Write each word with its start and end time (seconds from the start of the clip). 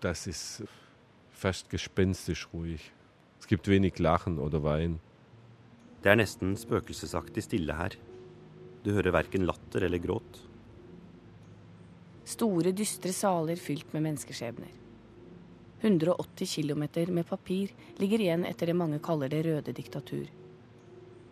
das 0.00 0.26
ist 0.26 0.64
fast 1.30 1.70
gespenstisch 1.70 2.48
ruhig. 2.52 2.92
Es 3.40 3.46
gibt 3.46 3.68
wenig 3.68 3.98
Lachen 3.98 4.38
oder 4.38 4.62
Wein. 4.62 4.98
Det 6.02 6.10
er 6.10 6.16
nesten 6.16 6.56
spøkelsesaktig 6.56 7.44
stille 7.44 7.76
her. 7.76 7.96
Du 8.84 8.92
hører 8.94 9.12
verken 9.12 9.46
latter 9.46 9.82
eller 9.82 9.98
gråt. 9.98 10.42
Store, 12.26 12.72
dystre 12.72 13.12
saler 13.12 13.56
fylt 13.56 13.92
med 13.94 14.02
menneskeskjebner. 14.06 14.72
180 15.80 16.54
km 16.56 16.84
med 17.14 17.26
papir 17.28 17.74
ligger 18.00 18.22
igjen 18.24 18.46
etter 18.48 18.70
det 18.70 18.76
mange 18.76 18.98
kaller 18.98 19.30
det 19.30 19.44
røde 19.46 19.74
diktatur. 19.76 20.26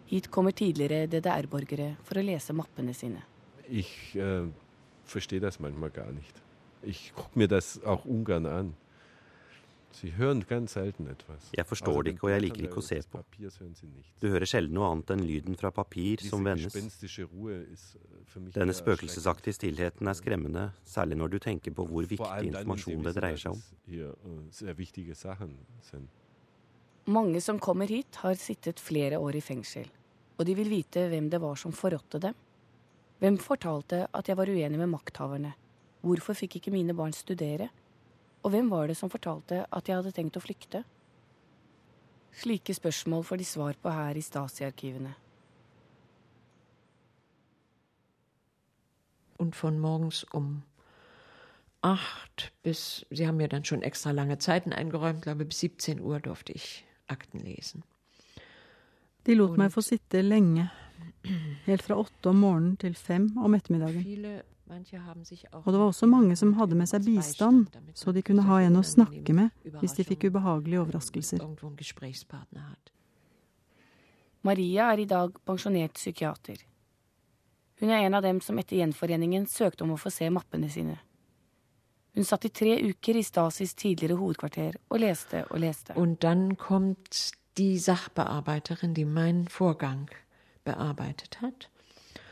Hit 0.06 0.30
kommer 0.30 0.52
tidligere 0.52 1.08
DDR-borgere 1.08 1.94
for 2.04 2.20
å 2.20 2.26
lese 2.26 2.52
mappene 2.52 2.94
sine. 2.94 3.24
Ich 3.68 4.14
äh, 4.14 4.46
verstehe 5.04 5.40
das 5.40 5.58
manchmal 5.58 5.90
gar 5.90 6.12
nicht. 6.12 6.43
Ich 6.86 7.12
gucke 7.14 7.38
mir 7.38 7.48
das 7.48 7.82
auch 7.84 8.04
ungern 8.04 8.46
an. 8.46 8.74
Sie 9.94 10.16
hören 10.16 10.44
ganz 10.48 10.72
selten 10.72 11.06
etwas. 11.06 11.50
Jeg 11.52 11.66
forstår 11.66 12.02
det 12.02 12.14
ikke, 12.14 12.26
og 12.26 12.30
jeg 12.32 12.42
liker 12.42 12.64
ikke 12.66 12.80
å 12.82 12.84
se 12.84 12.98
på. 13.06 13.20
Du 14.20 14.26
hører 14.32 14.48
sjelden 14.50 14.74
noe 14.74 14.88
annet 14.90 15.12
enn 15.14 15.22
lyden 15.22 15.54
fra 15.60 15.70
papir 15.70 16.24
som 16.24 16.42
vendes. 16.42 16.74
Denne 18.56 18.74
spøkelsesaktige 18.74 19.54
stillheten 19.54 20.10
er 20.10 20.18
skremmende, 20.18 20.66
særlig 20.82 21.20
når 21.20 21.36
du 21.36 21.38
tenker 21.46 21.76
på 21.78 21.86
hvor 21.86 22.10
viktig 22.10 22.50
informasjon 22.50 23.06
det 23.06 23.14
dreier 23.20 23.38
seg 23.38 23.54
om. 23.54 23.62
Mange 27.14 27.40
som 27.44 27.60
kommer 27.62 27.86
hit, 27.86 28.18
har 28.24 28.34
sittet 28.40 28.82
flere 28.82 29.20
år 29.22 29.38
i 29.38 29.44
fengsel. 29.44 29.86
Og 30.34 30.48
de 30.48 30.58
vil 30.58 30.72
vite 30.72 31.06
hvem 31.12 31.30
det 31.30 31.38
var 31.38 31.54
som 31.60 31.70
forrådte 31.70 32.18
dem. 32.26 32.34
Hvem 33.22 33.38
fortalte 33.38 34.08
at 34.10 34.26
jeg 34.26 34.36
var 34.36 34.50
uenig 34.50 34.80
med 34.80 34.90
makthaverne? 34.90 35.54
Hvorfor 36.04 36.36
fikk 36.36 36.58
ikke 36.58 36.74
mine 36.74 36.94
barn 36.96 37.14
studere? 37.16 37.70
Og 38.44 38.52
hvem 38.52 38.68
var 38.70 38.90
det 38.90 38.96
som 38.98 39.10
fortalte 39.10 39.62
at 39.72 39.88
jeg 39.88 39.96
hadde 39.96 40.12
tenkt 40.12 40.36
å 40.36 40.42
flykte? 40.44 40.82
Slike 42.34 42.74
spørsmål 42.76 43.24
får 43.24 43.40
de 43.40 43.46
svar 43.48 43.78
på 43.80 43.92
her 43.94 44.18
i 44.18 44.24
Stasi-arkivene. 44.24 45.14
Und 49.38 49.56
von 49.56 49.78
morgens 49.78 50.24
um 50.34 50.62
acht 51.82 52.52
bis, 52.62 53.04
Sie 53.10 53.26
haben 53.26 53.36
mir 53.36 53.48
dann 53.48 53.64
schon 53.64 53.82
extra 53.82 54.10
lange 54.10 54.38
Zeiten 54.38 54.72
eingeräumt, 54.72 55.22
glaube 55.22 55.44
bis 55.44 55.60
17 55.60 56.00
Uhr 56.00 56.20
durfte 56.20 56.52
ich 56.52 56.84
Akten 57.06 57.40
lesen. 57.40 57.82
De 59.26 59.34
lot 59.34 59.56
meg 59.56 59.72
få 59.72 59.80
sitte 59.80 60.22
lenge, 60.22 60.70
helt 61.66 61.82
fra 61.82 61.96
åtte 61.96 62.28
om 62.28 62.40
morgenen 62.40 62.76
til 62.76 62.94
fem 62.94 63.30
om 63.36 63.54
ettermiddagen. 63.54 64.42
Og 64.70 65.66
det 65.66 65.78
var 65.78 65.86
også 65.86 66.06
mange 66.08 66.36
som 66.36 66.54
hadde 66.56 66.76
med 66.78 66.88
seg 66.88 67.04
bistand, 67.04 67.66
så 67.94 68.12
de 68.12 68.22
kunne 68.24 68.46
ha 68.48 68.60
en 68.64 68.80
å 68.80 68.84
snakke 68.86 69.36
med 69.36 69.52
hvis 69.80 69.96
de 69.98 70.06
fikk 70.08 70.30
ubehagelige 70.30 70.80
overraskelser. 70.80 71.42
Maria 74.44 74.90
er 74.92 75.00
i 75.00 75.08
dag 75.08 75.36
pensjonert 75.44 75.96
psykiater. 75.96 76.62
Hun 77.80 77.90
er 77.90 78.06
en 78.06 78.14
av 78.14 78.22
dem 78.22 78.40
som 78.40 78.58
etter 78.60 78.78
gjenforeningen 78.78 79.46
søkte 79.50 79.84
om 79.84 79.94
å 79.94 80.00
få 80.00 80.12
se 80.12 80.28
mappene 80.32 80.70
sine. 80.72 80.98
Hun 82.14 82.24
satt 82.24 82.44
i 82.46 82.52
tre 82.54 82.76
uker 82.78 83.18
i 83.18 83.24
Stasis 83.26 83.74
tidligere 83.74 84.16
hovedkvarter 84.20 84.76
og 84.88 85.00
leste 85.02 85.42
og 85.50 85.58
leste. 85.64 85.96
Og 85.98 86.16
dann 86.22 86.54
kommt 86.56 87.34
die 87.58 87.78
Sachbearbeiterin, 87.78 88.94
die 88.94 89.04
meinen 89.04 89.48
Vorgang 89.50 90.06
bearbeitet 90.64 91.40
hat. 91.42 91.68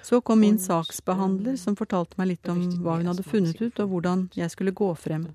Så 0.03 0.21
kom 0.21 0.41
min 0.43 0.59
saksbehandler, 0.59 1.57
som 1.57 1.77
fortalte 1.79 2.19
meg 2.19 2.33
litt 2.33 2.49
om 2.51 2.59
hva 2.83 2.97
hun 2.99 3.07
hadde 3.07 3.23
funnet 3.27 3.61
ut, 3.63 3.79
og 3.85 3.93
hvordan 3.93 4.25
jeg 4.35 4.51
skulle 4.51 4.73
gå 4.75 4.89
frem. 4.99 5.29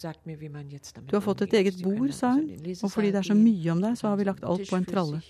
Du 1.07 1.13
har 1.15 1.23
fått 1.23 1.45
et 1.45 1.55
eget 1.61 1.79
bord, 1.83 2.11
sa 2.15 2.33
hun, 2.35 2.49
og 2.75 2.91
fordi 2.91 3.13
det 3.15 3.21
er 3.21 3.29
så 3.29 3.37
mye 3.37 3.71
om 3.71 3.83
deg, 3.85 3.95
så 3.99 4.11
har 4.11 4.19
vi 4.19 4.27
lagt 4.27 4.43
alt 4.43 4.67
på 4.67 4.79
en 4.79 4.87
tralle. 4.87 5.21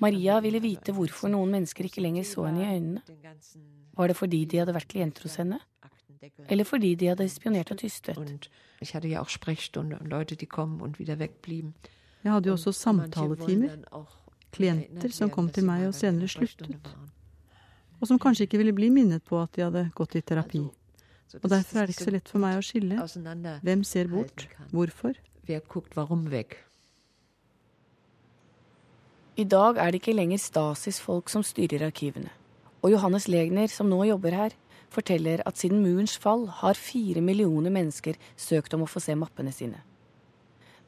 Maria 0.00 0.38
ville 0.40 0.62
vite 0.64 0.96
hvorfor 0.96 1.32
noen 1.32 1.52
mennesker 1.58 1.90
ikke 1.90 2.04
lenger 2.04 2.24
så 2.28 2.48
henne 2.48 2.64
i 2.64 2.72
øynene. 2.72 3.04
Var 4.00 4.08
det 4.08 4.16
fordi 4.16 4.44
de 4.48 4.62
hadde 4.62 4.76
vært 4.78 4.88
klienter 4.88 5.28
hos 5.28 5.36
henne? 5.42 5.60
Eller 6.48 6.64
fordi 6.64 6.94
de 6.96 7.12
hadde 7.12 7.28
spionert 7.28 7.74
og 7.74 7.82
tystet? 7.82 8.16
Jeg 12.22 12.32
hadde 12.32 12.48
jo 12.48 12.56
også 12.56 12.72
samtaletimer. 12.72 13.76
Klienter 14.52 15.12
som 15.12 15.30
kom 15.32 15.48
til 15.52 15.64
meg 15.68 15.88
og 15.88 15.94
senere 15.96 16.28
sluttet 16.30 16.70
og 18.02 18.10
som 18.10 18.18
kanskje 18.18 18.48
ikke 18.48 18.58
ville 18.58 18.74
bli 18.74 18.90
minnet 18.90 19.22
på 19.22 19.38
at 19.38 19.54
de 19.54 19.62
hadde 19.62 19.84
gått 19.94 20.16
i 20.18 20.24
terapi. 20.26 20.64
Og 21.38 21.48
derfor 21.48 21.80
er 21.80 21.86
det 21.86 21.94
ikke 21.94 22.08
så 22.08 22.14
lett 22.16 22.28
for 22.28 22.42
meg 22.42 22.58
å 22.58 22.64
skille. 22.66 22.98
Hvem 23.62 23.84
ser 23.86 24.10
bort? 24.10 24.48
Hvorfor? 24.74 25.14
I 29.38 29.46
dag 29.48 29.78
er 29.80 29.92
det 29.92 30.02
ikke 30.02 30.16
lenger 30.16 30.42
Stasis 30.42 30.98
folk 31.00 31.30
som 31.32 31.46
styrer 31.46 31.86
arkivene. 31.86 32.34
Og 32.82 32.90
Johannes 32.92 33.30
Legner, 33.30 33.70
som 33.70 33.88
nå 33.88 34.02
jobber 34.10 34.34
her, 34.34 34.58
forteller 34.92 35.40
at 35.48 35.56
siden 35.56 35.80
murens 35.80 36.18
fall 36.20 36.48
har 36.60 36.76
fire 36.76 37.22
millioner 37.24 37.72
mennesker 37.72 38.18
søkt 38.36 38.74
om 38.76 38.84
å 38.84 38.90
få 38.90 39.00
se 39.00 39.16
mappene 39.16 39.54
sine. 39.54 39.80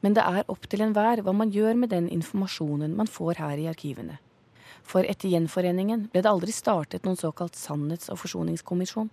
Men 0.04 0.18
det 0.18 0.26
er 0.26 0.50
opp 0.52 0.66
til 0.68 0.82
enhver 0.84 1.22
hva 1.24 1.32
man 1.32 1.54
gjør 1.54 1.78
med 1.80 1.94
den 1.94 2.10
informasjonen 2.12 2.92
man 2.98 3.08
får 3.08 3.40
her 3.40 3.62
i 3.62 3.70
arkivene. 3.70 4.18
For 4.84 5.06
etter 5.08 5.32
gjenforeningen 5.32 6.08
ble 6.12 6.22
det 6.22 6.30
aldri 6.30 6.52
startet 6.52 7.06
noen 7.06 7.18
såkalt 7.18 7.56
sannhets- 7.56 8.10
og 8.12 8.20
forsoningskommisjon. 8.20 9.10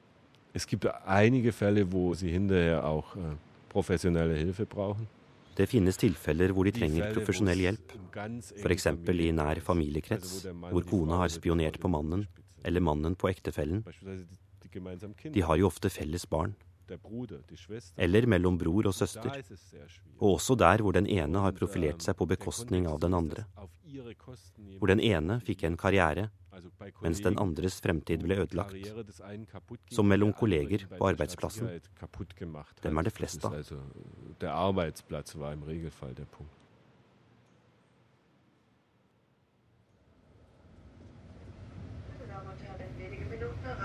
Es 0.53 0.67
gibt 0.67 0.85
einige 1.07 1.53
Fälle, 1.55 1.85
wo 1.91 2.13
sie 2.13 2.31
hinterher 2.31 2.83
auch 2.83 3.15
äh, 3.15 3.35
professionelle 3.69 4.35
Hilfe 4.35 4.65
brauchen. 4.65 5.07
Det 5.55 5.67
finnes 5.69 5.97
tilfeller 5.97 6.51
hvor 6.55 6.67
de 6.67 6.71
trenger 6.75 7.13
profesjonell 7.13 7.59
hjelp, 7.59 7.95
f.eks. 8.63 8.85
i 8.87 9.31
nær 9.35 9.59
familiekrets, 9.63 10.45
hvor 10.71 10.83
kona 10.87 11.19
har 11.23 11.31
spionert 11.31 11.79
på 11.79 11.91
mannen, 11.91 12.27
eller 12.63 12.83
mannen 12.83 13.15
på 13.15 13.29
ektefellen. 13.29 13.83
De 14.71 15.41
har 15.43 15.59
jo 15.59 15.67
ofte 15.67 15.91
felles 15.91 16.25
barn 16.25 16.55
eller 17.97 18.27
mellom 18.33 18.57
bror 18.57 18.89
og 18.91 18.95
søster, 18.95 19.41
og 20.19 20.35
også 20.35 20.57
der 20.59 20.83
hvor 20.83 20.95
den 20.97 21.07
ene 21.07 21.43
har 21.45 21.55
profilert 21.57 22.03
seg 22.03 22.17
på 22.19 22.27
bekostning 22.29 22.87
av 22.89 22.99
den 23.03 23.17
andre, 23.17 23.45
hvor 24.79 24.91
den 24.91 25.03
ene 25.03 25.39
fikk 25.45 25.65
en 25.67 25.77
karriere, 25.77 26.29
mens 27.01 27.21
den 27.23 27.39
andres 27.39 27.79
fremtid 27.83 28.23
ble 28.25 28.41
ødelagt, 28.43 28.75
som 29.91 30.09
mellom 30.11 30.33
kolleger 30.33 30.87
på 30.97 31.11
arbeidsplassen. 31.13 31.77
Dem 32.83 32.97
er 32.97 33.07
det 33.07 33.15
flest 33.15 33.45
av. 33.45 33.61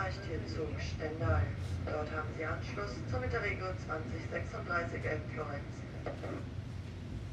erreicht 0.06 0.24
hier 0.28 0.40
Zug 0.48 0.80
Stendal. 0.80 1.75
Dort 1.86 2.10
haben 2.10 2.28
Sie 2.36 2.44
Anschluss 2.44 2.94
zum 3.10 3.22
Interregio 3.22 3.66
2036 3.86 5.04
Elbflorenz. 5.04 5.72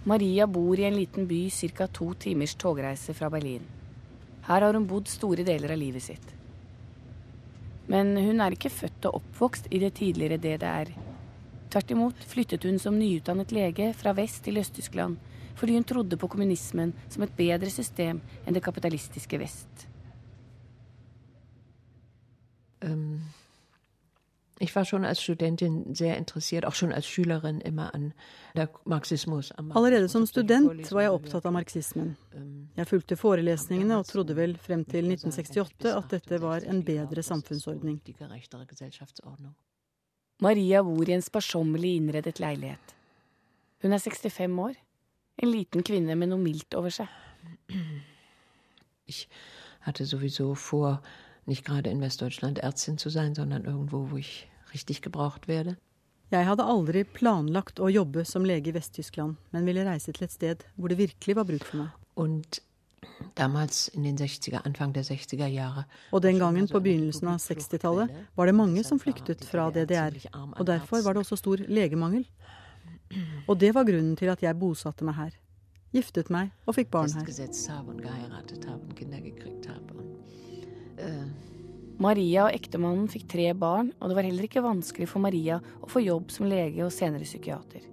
Maria 0.03 0.47
bor 0.47 0.79
i 0.79 0.83
en 0.83 0.95
liten 0.95 1.27
by 1.27 1.49
ca. 1.49 1.87
to 1.87 2.13
timers 2.13 2.55
togreise 2.55 3.13
fra 3.13 3.29
Berlin. 3.29 3.65
Her 4.47 4.61
har 4.61 4.73
hun 4.73 4.87
bodd 4.87 5.07
store 5.07 5.43
deler 5.43 5.71
av 5.71 5.77
livet 5.77 6.03
sitt. 6.03 6.33
Men 7.87 8.17
hun 8.17 8.41
er 8.41 8.55
ikke 8.55 8.69
født 8.69 9.07
og 9.09 9.21
oppvokst 9.21 9.71
i 9.71 9.79
det 9.79 9.93
tidligere 9.99 10.37
DDR. 10.37 10.91
Tvert 11.73 11.91
imot 11.91 12.25
flyttet 12.29 12.63
hun 12.67 12.77
som 12.79 12.99
nyutdannet 12.99 13.51
lege 13.51 13.93
fra 13.97 14.13
vest 14.13 14.43
til 14.45 14.61
Øst-Tyskland 14.61 15.17
fordi 15.55 15.75
hun 15.77 15.83
trodde 15.83 16.17
på 16.17 16.27
kommunismen 16.27 16.93
som 17.09 17.23
et 17.23 17.35
bedre 17.37 17.69
system 17.69 18.21
enn 18.45 18.55
det 18.55 18.63
kapitalistiske 18.65 19.37
vest. 19.39 19.87
Ähm, 22.81 23.21
ich 24.59 24.75
war 24.75 24.85
schon 24.85 25.05
als 25.05 25.21
Studentin 25.21 25.95
sehr 25.95 26.17
interessiert, 26.17 26.65
auch 26.65 26.75
schon 26.75 26.93
als 26.93 27.07
Schülerin 27.07 27.59
immer 27.61 27.93
an 27.93 28.13
der 28.55 28.69
Marxismus. 28.85 29.51
Allerede 29.51 30.07
som 30.09 30.25
student 30.25 30.91
var 30.91 31.01
jeg 31.01 31.11
opptatt 31.11 31.45
av 31.45 31.53
marxismen. 31.53 32.15
Jeg 32.75 32.87
fulgte 32.87 33.17
forelesningene 33.17 33.97
og 33.97 34.05
trodde 34.05 34.35
vel 34.37 34.55
frem 34.57 34.85
til 34.85 35.09
1968 35.11 35.91
at 35.97 36.11
dette 36.11 36.41
var 36.41 36.63
en 36.63 36.83
bedre 36.85 37.23
samfunnsordning. 37.23 37.99
Maria 40.41 40.83
bor 40.83 41.09
i 41.09 41.13
en 41.13 41.21
sparsommelig 41.21 41.95
innredet 41.97 42.39
leilighet. 42.39 42.95
Hun 43.81 43.93
er 43.93 43.99
65 43.99 44.59
år. 44.59 44.77
En 45.41 45.49
liten 45.49 45.83
kvinne 45.83 46.15
med 46.15 46.29
noe 46.29 46.39
mildt 46.39 46.75
over 46.77 46.93
seg. 46.93 47.09
Jeg 49.07 49.27
hadde 49.87 50.05
sowieso 50.07 50.53
vor 50.69 51.01
nicht 51.45 51.65
gerade 51.65 51.89
in 51.89 52.01
Westdeutschland 52.01 52.59
Ärztin 52.59 52.97
zu 52.97 53.09
sein, 53.09 53.35
sondern 53.35 53.65
irgendwo, 53.65 54.11
wo 54.11 54.17
ich 54.17 54.47
richtig 54.73 55.01
gebraucht 55.01 55.47
werde. 55.47 55.77
Jeg 56.31 56.47
hadde 56.47 56.65
aldri 56.65 57.03
planlagt 57.03 57.79
å 57.79 57.91
jobbe 57.93 58.25
som 58.25 58.45
lege 58.45 58.71
i 58.71 58.73
Vest-Tyskland, 58.73 59.35
men 59.51 59.65
ville 59.65 59.85
reise 59.85 60.13
til 60.15 60.25
et 60.25 60.31
sted 60.33 60.63
hvor 60.75 60.89
det 60.89 60.97
virkelig 60.97 61.35
var 61.37 61.45
bruk 61.45 61.65
for 61.65 61.83
meg. 61.83 61.89
Und 62.15 62.61
Og 66.11 66.21
den 66.21 66.39
gangen, 66.39 66.67
på 66.67 66.79
begynnelsen 66.79 67.27
av 67.27 67.39
60-tallet, 67.41 68.11
var 68.35 68.49
det 68.49 68.55
mange 68.55 68.83
som 68.83 68.99
flyktet 68.99 69.43
fra 69.45 69.69
DDR. 69.73 70.17
Og 70.57 70.65
derfor 70.67 71.03
var 71.03 71.13
det 71.13 71.23
også 71.25 71.39
stor 71.41 71.63
legemangel. 71.67 72.25
Og 73.47 73.59
det 73.59 73.73
var 73.75 73.87
grunnen 73.87 74.15
til 74.19 74.31
at 74.33 74.43
jeg 74.43 74.59
bosatte 74.59 75.05
meg 75.05 75.19
her. 75.19 75.37
Giftet 75.93 76.31
meg 76.33 76.49
og 76.65 76.75
fikk 76.79 76.89
barn 76.93 77.13
her. 77.13 77.25
Maria 82.03 82.47
og 82.47 82.55
ektemannen 82.55 83.07
fikk 83.11 83.27
tre 83.31 83.47
barn, 83.57 83.91
og 83.99 84.09
det 84.09 84.17
var 84.17 84.27
heller 84.27 84.47
ikke 84.47 84.63
vanskelig 84.65 85.07
for 85.11 85.23
Maria 85.23 85.59
å 85.81 85.89
få 85.89 86.01
jobb 86.03 86.31
som 86.33 86.49
lege 86.49 86.83
og 86.85 86.93
senere 86.93 87.27
psykiater. 87.27 87.85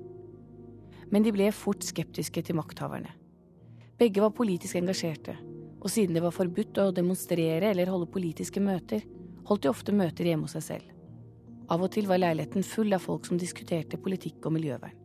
Men 1.10 1.26
de 1.26 1.32
ble 1.34 1.50
fort 1.54 1.84
skeptiske 1.84 2.42
til 2.46 2.58
makthaverne. 2.58 3.12
Begge 4.00 4.22
var 4.24 4.32
politisk 4.32 4.78
engasjerte, 4.80 5.34
og 5.80 5.90
siden 5.92 6.16
det 6.16 6.22
var 6.24 6.34
forbudt 6.34 6.80
å 6.80 6.90
demonstrere 6.96 7.72
eller 7.72 7.90
holde 7.92 8.08
politiske 8.10 8.62
møter, 8.62 9.04
holdt 9.48 9.66
de 9.66 9.72
ofte 9.72 9.92
møter 9.92 10.30
hjemme 10.30 10.48
hos 10.48 10.56
seg 10.56 10.66
selv. 10.66 10.96
Av 11.70 11.82
og 11.84 11.92
til 11.94 12.08
var 12.10 12.18
leiligheten 12.22 12.64
full 12.66 12.96
av 12.96 13.04
folk 13.04 13.28
som 13.28 13.38
diskuterte 13.38 14.00
politikk 14.00 14.48
og 14.48 14.56
miljøvern. 14.56 14.96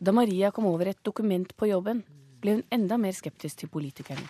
Da 0.00 0.14
Maria 0.16 0.52
kom 0.54 0.68
over 0.70 0.88
et 0.88 1.02
dokument 1.04 1.50
på 1.56 1.68
jobben, 1.68 2.04
ble 2.40 2.56
hun 2.56 2.62
enda 2.72 2.96
mer 3.00 3.12
skeptisk 3.12 3.60
til 3.60 3.72
politikerne. 3.72 4.28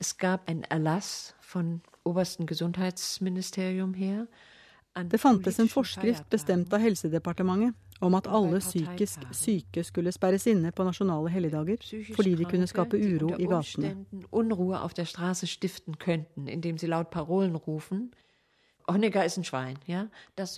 Es 0.00 0.16
gab 0.16 0.48
ein 0.48 0.64
Erlass 0.64 1.34
von 1.40 1.82
obersten 2.04 2.46
Gesundheitsministerium 2.46 3.92
her. 3.94 4.26
Det 5.04 5.20
fantes 5.20 5.58
en 5.58 5.68
forskrift 5.68 6.24
bestemt 6.30 6.72
av 6.72 6.80
Helsedepartementet 6.80 7.74
om 8.00 8.14
at 8.16 8.26
alle 8.32 8.62
psykisk 8.64 9.26
syke 9.36 9.84
skulle 9.84 10.12
sperres 10.12 10.46
inne 10.48 10.72
på 10.72 10.86
nasjonale 10.88 11.28
helligdager 11.28 11.84
fordi 12.16 12.32
de 12.38 12.46
kunne 12.48 12.68
skape 12.70 12.96
uro 12.96 13.34
i 13.36 13.48
gatene. 13.50 13.92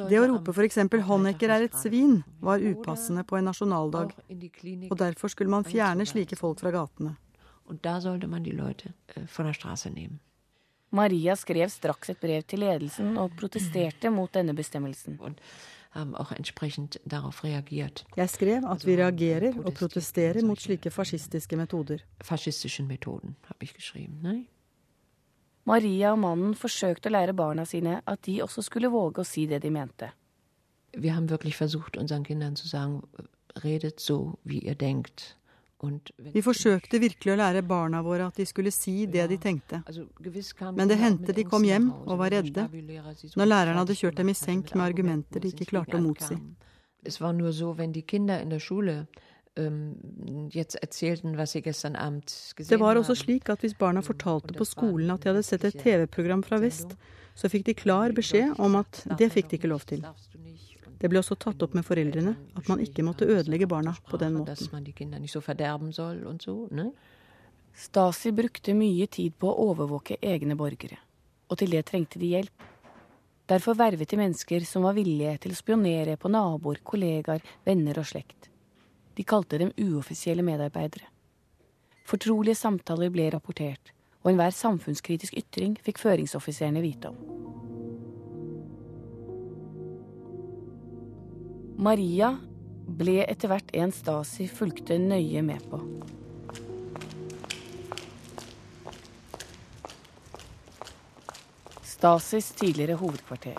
Det 0.08 0.20
å 0.22 0.28
rope 0.30 0.54
f.eks. 0.54 0.78
'Honecker 0.78 1.50
er 1.50 1.66
et 1.66 1.74
svin' 1.76 2.22
var 2.40 2.62
upassende 2.62 3.26
på 3.26 3.36
en 3.36 3.50
nasjonaldag, 3.50 4.14
og 4.88 4.98
derfor 4.98 5.28
skulle 5.28 5.50
man 5.50 5.64
fjerne 5.64 6.06
slike 6.06 6.38
folk 6.38 6.62
fra 6.62 6.70
gatene. 6.70 7.16
Und 7.72 7.86
da 7.86 8.02
sollte 8.02 8.26
man 8.26 8.44
die 8.44 8.50
Leute 8.50 8.92
von 9.26 9.46
der 9.46 9.54
Straße 9.54 9.90
nehmen. 9.90 10.20
Maria 10.90 11.36
skrev 11.36 11.70
straks 11.72 12.10
et 12.12 12.20
brev 12.20 12.42
til 12.44 12.60
ledelsen 12.60 13.16
og 13.16 13.32
protesterte 13.40 14.10
mot 14.12 14.34
denne 14.34 14.52
bestemmelsen. 14.52 15.16
Jeg 18.16 18.28
skrev 18.28 18.68
at 18.74 18.86
vi 18.86 18.98
reagerer 19.00 19.56
og 19.64 19.72
protesterer 19.80 20.44
mot 20.44 20.60
slike 20.60 20.90
fascistiske 20.90 21.56
metoder. 21.56 22.04
Maria 25.64 26.12
og 26.12 26.18
mannen 26.28 26.54
forsøkte 26.54 27.08
å 27.08 27.16
lære 27.16 27.32
barna 27.32 27.64
sine 27.64 28.02
at 28.04 28.26
de 28.28 28.42
også 28.44 28.68
skulle 28.68 28.92
våge 28.92 29.24
å 29.24 29.30
si 29.32 29.46
det 29.48 29.62
de 29.64 29.72
mente. 29.72 30.12
Vi 30.92 31.08
har 31.08 31.24
virkelig 31.24 31.56
forsøkt 31.56 31.96
unseren 31.96 32.24
Kindern 32.28 32.56
zu 32.56 32.68
sagen, 32.68 33.00
redet 33.64 34.00
so, 34.00 34.38
wie 34.44 34.60
ihr 34.60 34.76
denkt. 34.76 35.38
Vi 35.82 36.42
forsøkte 36.44 37.00
virkelig 37.02 37.32
å 37.32 37.38
lære 37.40 37.64
barna 37.66 38.02
våre 38.06 38.28
at 38.30 38.36
de 38.38 38.46
skulle 38.46 38.70
si 38.70 39.06
det 39.10 39.24
de 39.32 39.38
tenkte. 39.42 39.80
Men 40.76 40.90
det 40.90 40.98
hendte 41.00 41.34
de 41.34 41.44
kom 41.48 41.64
hjem 41.66 41.88
og 42.04 42.20
var 42.20 42.30
redde, 42.36 42.68
når 43.34 43.50
læreren 43.50 43.80
hadde 43.80 43.98
kjørt 43.98 44.20
dem 44.20 44.30
i 44.30 44.36
senk 44.38 44.70
med 44.76 44.84
argumenter 44.86 45.42
de 45.42 45.50
ikke 45.50 45.72
klarte 45.72 45.98
å 45.98 46.04
motsi. 46.04 46.38
Ähm, 49.54 49.98
det 52.70 52.78
var 52.80 52.96
også 52.96 53.14
slik 53.20 53.50
at 53.52 53.60
hvis 53.60 53.74
barna 53.76 54.00
fortalte 54.00 54.54
på 54.56 54.64
skolen 54.64 55.10
at 55.12 55.24
de 55.24 55.28
hadde 55.28 55.42
sett 55.44 55.66
et 55.68 55.76
TV-program 55.82 56.46
fra 56.46 56.56
vest, 56.62 56.94
så 57.34 57.50
fikk 57.52 57.66
de 57.66 57.74
klar 57.76 58.14
beskjed 58.16 58.54
om 58.62 58.78
at 58.80 59.02
det 59.18 59.28
fikk 59.34 59.50
de 59.50 59.58
ikke 59.58 59.72
lov 59.74 59.84
til. 59.90 60.06
Det 61.02 61.08
ble 61.10 61.18
også 61.18 61.34
tatt 61.34 61.62
opp 61.66 61.72
med 61.74 61.82
foreldrene 61.82 62.36
at 62.54 62.68
man 62.70 62.80
ikke 62.82 63.02
måtte 63.02 63.26
ødelegge 63.26 63.66
barna 63.66 63.90
på 64.06 64.20
den 64.22 64.36
måten. 64.38 64.54
Stasi 67.74 68.30
brukte 68.36 68.74
mye 68.76 69.08
tid 69.10 69.34
på 69.40 69.48
å 69.50 69.64
overvåke 69.72 70.20
egne 70.22 70.54
borgere, 70.60 71.00
og 71.50 71.58
til 71.58 71.74
det 71.74 71.82
trengte 71.88 72.20
de 72.22 72.30
hjelp. 72.36 72.68
Derfor 73.50 73.74
vervet 73.74 74.12
de 74.12 74.20
mennesker 74.20 74.62
som 74.68 74.86
var 74.86 74.94
villige 74.94 75.34
til 75.42 75.56
å 75.56 75.58
spionere 75.58 76.14
på 76.20 76.30
naboer, 76.30 76.78
kollegaer, 76.86 77.42
venner 77.66 77.98
og 77.98 78.06
slekt. 78.06 78.46
De 79.18 79.26
kalte 79.26 79.58
dem 79.58 79.74
uoffisielle 79.74 80.46
medarbeidere. 80.46 81.10
Fortrolige 82.06 82.60
samtaler 82.62 83.10
ble 83.10 83.26
rapportert, 83.34 83.90
og 84.22 84.32
enhver 84.32 84.54
samfunnskritisk 84.54 85.34
ytring 85.34 85.74
fikk 85.82 85.98
føringsoffiserene 85.98 86.84
vite 86.84 87.10
om. 87.10 87.81
Maria 91.82 92.28
ble 92.86 93.24
etter 93.26 93.50
hvert 93.50 93.72
en 93.74 93.90
Stasi 93.90 94.44
fulgte 94.46 95.00
nøye 95.02 95.40
med 95.42 95.64
på. 95.66 95.80
Stasis 101.82 102.52
tidligere 102.60 103.00
hovedkvarter. 103.00 103.58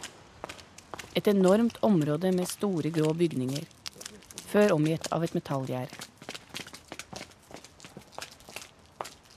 Et 1.20 1.28
enormt 1.28 1.82
område 1.84 2.32
med 2.32 2.48
store, 2.48 2.94
grå 2.96 3.12
bygninger, 3.12 3.68
før 4.54 4.78
omgitt 4.78 5.12
av 5.12 5.28
et 5.28 5.36
metallgjerde. 5.36 6.00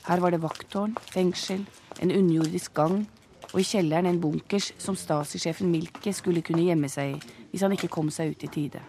Her 0.06 0.22
var 0.22 0.30
det 0.30 0.44
vakttårn, 0.46 0.94
fengsel, 1.10 1.66
en 1.98 2.14
underjordisk 2.14 2.78
gang 2.78 3.00
og 3.52 3.58
i 3.62 3.66
kjelleren 3.66 4.06
en 4.12 4.20
bunkers 4.22 4.70
som 4.78 4.94
Stasi-sjefen 4.94 5.70
Milke 5.72 6.12
skulle 6.14 6.44
kunne 6.46 6.68
gjemme 6.68 6.90
seg 6.92 7.16
i 7.16 7.34
hvis 7.56 7.64
han 7.64 7.72
ikke 7.72 7.88
kom 7.88 8.10
seg 8.12 8.34
ut 8.34 8.42
i 8.44 8.48
tide. 8.52 8.80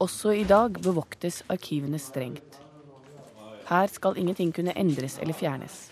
Også 0.00 0.32
i 0.32 0.46
dag 0.48 0.80
bevoktes 0.80 1.42
arkivene 1.52 2.00
strengt. 2.00 2.56
Her 3.68 3.92
skal 3.92 4.16
ingenting 4.16 4.54
kunne 4.56 4.72
endres 4.72 5.18
eller 5.20 5.36
fjernes. 5.36 5.90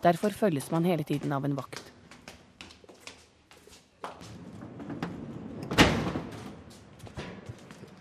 Derfor 0.00 0.32
følges 0.32 0.70
man 0.72 0.88
hele 0.88 1.04
tiden 1.04 1.36
av 1.36 1.44
en 1.44 1.60
vakt. 1.60 1.92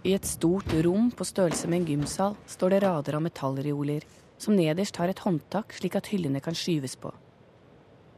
I 0.08 0.16
et 0.16 0.26
stort 0.26 0.72
rom 0.88 1.12
på 1.12 1.28
størrelse 1.28 1.68
med 1.68 1.82
en 1.82 1.92
gymsal 1.92 2.40
står 2.48 2.72
det 2.72 2.86
rader 2.88 3.20
av 3.20 3.28
metallreoler, 3.28 4.08
som 4.40 4.56
nederst 4.56 4.96
har 4.96 5.12
et 5.12 5.26
håndtak 5.28 5.76
slik 5.76 6.00
at 6.00 6.08
hyllene 6.08 6.40
kan 6.40 6.56
skyves 6.56 6.96
på. 6.96 7.12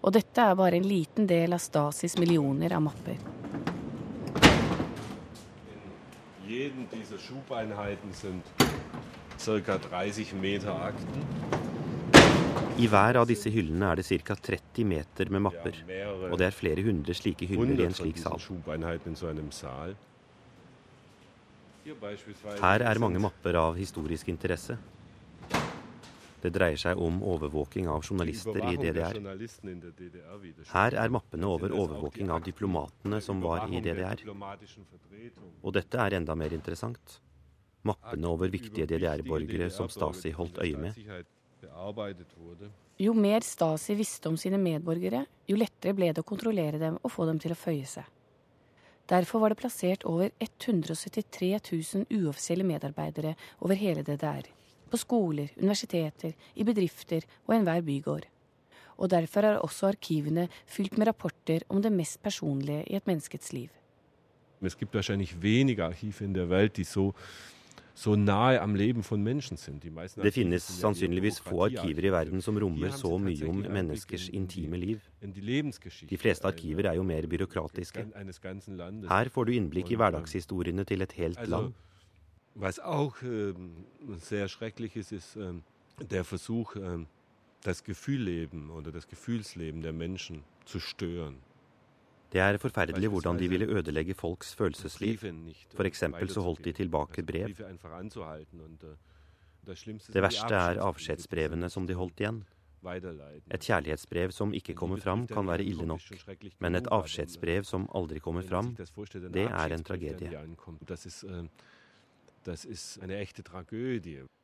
Og 0.02 0.14
dette 0.16 0.42
er 0.42 0.58
bare 0.58 0.80
en 0.80 0.88
liten 0.88 1.28
del 1.30 1.54
av 1.54 1.62
Stasis 1.62 2.18
millioner 2.18 2.74
av 2.74 2.82
mapper. 2.82 3.20
I 12.82 12.88
hver 12.90 13.20
av 13.22 13.28
disse 13.30 13.52
hyllene 13.54 13.92
er 13.92 14.02
det 14.02 14.22
ca. 14.26 14.36
30 14.36 14.88
meter 14.90 15.30
med 15.30 15.46
mapper, 15.46 15.78
og 16.32 16.38
det 16.42 16.48
er 16.50 16.56
flere 16.56 16.86
hundre 16.86 17.14
slike 17.14 17.46
hyller 17.52 17.84
i 17.84 17.86
en 17.86 17.94
slik 17.94 18.18
sal. 18.18 18.42
Her 22.62 22.88
er 22.90 23.02
mange 23.02 23.22
mapper 23.22 23.58
av 23.62 23.78
historisk 23.78 24.34
interesse. 24.34 24.78
Det 26.42 26.50
dreier 26.56 26.80
seg 26.80 26.98
om 26.98 27.20
overvåking 27.22 27.88
av 27.92 28.06
journalister 28.06 28.58
i 28.72 28.78
DDR. 28.82 29.18
Her 30.72 30.96
er 30.98 31.12
mappene 31.14 31.50
over 31.50 31.74
overvåking 31.76 32.32
av 32.34 32.42
diplomatene 32.46 33.20
som 33.22 33.44
var 33.44 33.68
i 33.70 33.82
DDR. 33.84 34.24
Og 35.62 35.76
dette 35.78 36.00
er 36.02 36.18
enda 36.18 36.36
mer 36.38 36.56
interessant. 36.58 37.20
Mappene 37.86 38.30
over 38.30 38.50
viktige 38.54 38.88
DDR-borgere 38.90 39.70
som 39.74 39.90
Stasi 39.90 40.34
holdt 40.34 40.58
øye 40.66 40.78
med. 40.82 40.98
Jo 43.02 43.14
mer 43.18 43.46
Stasi 43.46 43.98
visste 43.98 44.30
om 44.30 44.38
sine 44.38 44.58
medborgere, 44.62 45.26
jo 45.50 45.60
lettere 45.62 45.94
ble 45.98 46.10
det 46.10 46.24
å 46.24 46.28
kontrollere 46.32 46.82
dem 46.82 46.98
og 47.02 47.14
få 47.14 47.28
dem 47.30 47.42
til 47.42 47.54
å 47.54 47.60
føye 47.60 47.86
seg. 47.90 48.10
Derfor 49.12 49.44
var 49.44 49.54
det 49.54 49.60
plassert 49.60 50.06
over 50.10 50.32
173 50.40 51.52
000 51.60 52.22
uoffisielle 52.22 52.66
medarbeidere 52.66 53.36
over 53.60 53.78
hele 53.78 54.06
DDR 54.08 54.50
på 54.92 55.00
skoler, 55.00 55.52
universiteter, 55.58 56.36
i 56.56 56.68
bedrifter 56.68 57.26
og 57.48 57.56
enhver 57.56 57.82
bygård. 57.82 58.28
Og 58.98 59.10
derfor 59.10 59.48
er 59.48 59.62
også 59.64 59.88
arkivene 59.88 60.48
fylt 60.66 60.98
med 60.98 61.08
rapporter 61.08 61.66
om 61.70 61.82
det 61.82 61.92
mest 61.92 62.22
personlige 62.24 62.84
i 62.88 62.96
et 63.00 63.08
menneskets 63.08 63.54
liv. 63.54 63.70
Es 64.62 64.76
gibt 64.78 64.94
wahrscheinlich 64.94 65.42
wenige 65.42 65.84
Archive 65.84 66.26
in 66.26 66.36
der 66.36 66.50
Welt, 66.50 66.78
die 66.78 66.86
so 66.86 67.14
Det 70.24 70.32
finnes 70.34 70.64
sannsynligvis 70.64 71.40
få 71.44 71.66
arkiver 71.66 72.06
i 72.08 72.12
verden 72.12 72.42
som 72.42 72.58
rommer 72.58 72.90
så 72.96 73.18
mye 73.20 73.50
om 73.50 73.60
menneskers 73.68 74.30
intime 74.30 74.80
liv. 74.80 75.02
De 76.10 76.18
fleste 76.18 76.48
arkiver 76.48 76.88
er 76.90 76.96
jo 76.96 77.04
mer 77.04 77.28
byråkratiske. 77.28 78.06
Her 79.10 79.30
får 79.30 79.46
du 79.46 79.52
innblikk 79.54 79.92
i 79.92 80.00
hverdagshistoriene 80.00 80.84
til 80.88 81.02
et 81.02 81.12
helt 81.20 81.48
land. 81.48 81.74
Was 82.56 82.80
auch 82.80 83.22
äh, 83.22 83.54
sehr 84.20 84.48
schrecklich 84.48 84.96
ist, 84.96 85.12
ist 85.12 85.36
äh, 85.36 85.54
der 86.10 86.24
Versuch, 86.24 86.76
äh, 86.76 87.06
das 87.64 87.84
Gefühlleben 87.84 88.70
oder 88.70 88.92
das 88.92 89.08
Gefühlsleben 89.08 89.82
der 89.82 89.94
Menschen 89.94 90.44
zu 90.66 90.80
stören. 90.80 91.38
Det 92.32 92.40
er 92.40 92.58
forferdelig 92.60 93.10
hvordan 93.10 93.40
de 93.40 93.50
ville 93.50 93.66
ødelegge 93.66 94.14
folks 94.14 94.56
følelsesliv. 94.56 95.24
F.eks. 95.76 96.04
så 96.28 96.42
holdt 96.42 96.66
de 96.66 96.72
tilbake 96.72 97.24
brev. 97.24 97.48
Det 100.14 100.22
verste 100.22 100.56
er 100.56 100.80
avskjedsbrevene 100.80 101.70
som 101.70 101.88
de 101.88 101.94
holdt 101.94 102.20
igjen. 102.20 102.46
Et 103.52 103.60
kjærlighetsbrev 103.62 104.32
som 104.32 104.54
ikke 104.54 104.74
kommer 104.74 104.98
fram, 104.98 105.28
kan 105.28 105.48
være 105.48 105.64
ille 105.64 105.86
nok, 105.86 106.02
men 106.60 106.76
et 106.76 106.88
avskjedsbrev 106.88 107.64
som 107.64 107.90
aldri 107.96 108.20
kommer 108.20 108.42
fram, 108.42 108.76
det 109.34 109.44
er 109.44 109.76
en 109.76 109.84
tragedie. 109.84 110.32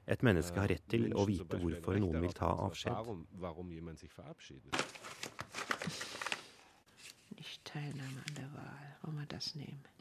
Et 0.08 0.24
menneske 0.24 0.60
har 0.60 0.70
rett 0.72 0.86
til 0.90 1.10
å 1.18 1.26
vite 1.28 1.58
hvorfor 1.60 1.98
noen 2.00 2.22
vil 2.24 2.34
ta 2.38 2.52
avskjed. 2.68 2.94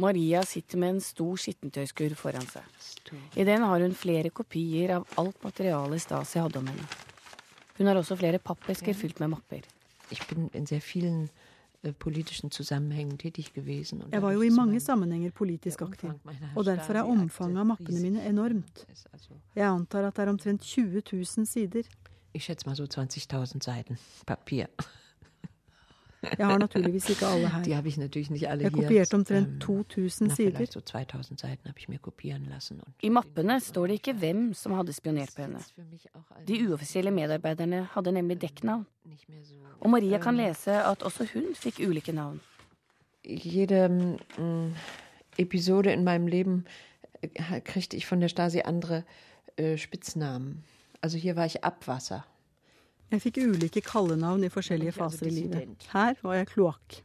Maria 0.02 0.42
sitter 0.46 0.78
med 0.78 0.94
en 0.94 1.00
stor 1.00 1.40
skittentøyskurv 1.40 2.16
foran 2.20 2.46
seg. 2.50 2.64
I 3.36 3.44
den 3.48 3.62
har 3.66 3.80
hun 3.82 3.96
flere 3.96 4.30
kopier 4.30 4.96
av 4.98 5.18
alt 5.20 5.42
materialet 5.44 6.02
Stasi 6.02 6.38
hadde 6.42 6.62
om 6.62 6.70
henne. 6.70 6.86
Hun 7.76 7.90
har 7.90 7.98
også 7.98 8.16
flere 8.16 8.38
pappesker 8.40 8.94
fylt 8.96 9.20
med 9.20 9.34
mapper. 9.34 9.62
Ich 10.10 10.22
äh, 11.86 11.92
politischen 11.92 12.50
Zusammenhängen 12.50 13.18
tätig 13.18 13.52
gewesen. 13.54 14.02
Jeg 14.12 14.22
var 14.22 14.32
jo 14.32 14.42
i 14.42 14.50
mange 14.50 14.80
sammenhenger 14.80 15.30
politisk 15.30 15.82
aktiv, 15.82 16.10
og 16.54 16.64
derfor 16.64 16.94
er 16.94 17.02
omfanget 17.02 17.58
av 17.58 17.66
mappene 17.66 18.00
mine 18.00 18.28
enormt. 18.28 18.86
Jeg 19.54 19.66
antar 19.66 20.06
at 20.06 20.16
det 20.16 20.22
er 20.22 20.28
omtrent 20.28 20.62
20 20.62 21.02
000 21.12 21.46
sider. 21.46 21.82
Ich 22.34 22.44
schätze 22.44 22.66
mal 22.66 22.76
so 22.76 22.84
20.000 22.84 23.62
Seiten 23.62 23.98
Papier. 24.26 24.66
Jeg 26.38 26.46
har 26.46 26.58
naturligvis 26.58 27.10
ikke 27.10 27.26
alle 27.26 27.48
her. 27.48 27.62
Jeg 28.60 28.72
kopierte 28.72 29.14
omtrent 29.14 29.60
2000 29.60 30.30
ähm, 30.30 30.36
sider. 30.36 30.60
I 33.02 33.08
mappene 33.08 33.60
står 33.60 33.86
det 33.86 33.92
ikke 33.92 34.12
hvem 34.12 34.54
som 34.54 34.72
hadde 34.72 34.92
spionert 34.92 35.32
på 35.36 35.42
henne. 35.42 35.58
De 36.48 36.68
uoffisielle 36.68 37.10
medarbeiderne 37.10 37.88
hadde 37.92 38.12
nemlig 38.12 38.40
dekknavn. 38.40 38.86
Og 39.80 39.90
Maria 39.90 40.18
kan 40.18 40.34
ähm, 40.34 40.46
lese 40.46 40.82
at 40.82 41.02
også 41.02 41.26
hun 41.34 41.54
fikk 41.54 41.80
ulike 41.88 42.12
navn. 42.12 42.40
Jede 43.24 43.88
mm, 44.38 44.74
episode 45.38 45.92
in 45.92 46.04
meinem 46.04 46.26
Leben 46.26 46.66
äh, 47.22 47.60
kriegte 47.60 47.96
ich 47.96 48.06
von 48.06 48.20
der 48.20 48.28
Stasi 48.28 48.60
andere 48.64 49.02
äh, 49.56 49.76
Spitznamen. 49.76 50.64
Also 51.02 51.18
hier 51.18 51.36
war 51.36 51.46
ich 51.46 51.64
Abwasser. 51.64 52.24
Jeg 53.12 53.22
fikk 53.22 53.38
ulike 53.44 53.82
kallenavn 53.86 54.42
i 54.46 54.50
forskjellige 54.50 54.94
faser 54.96 55.28
i 55.28 55.34
livet. 55.34 55.84
Her 55.92 56.16
var 56.24 56.40
jeg 56.40 56.48
kloakk. 56.50 56.96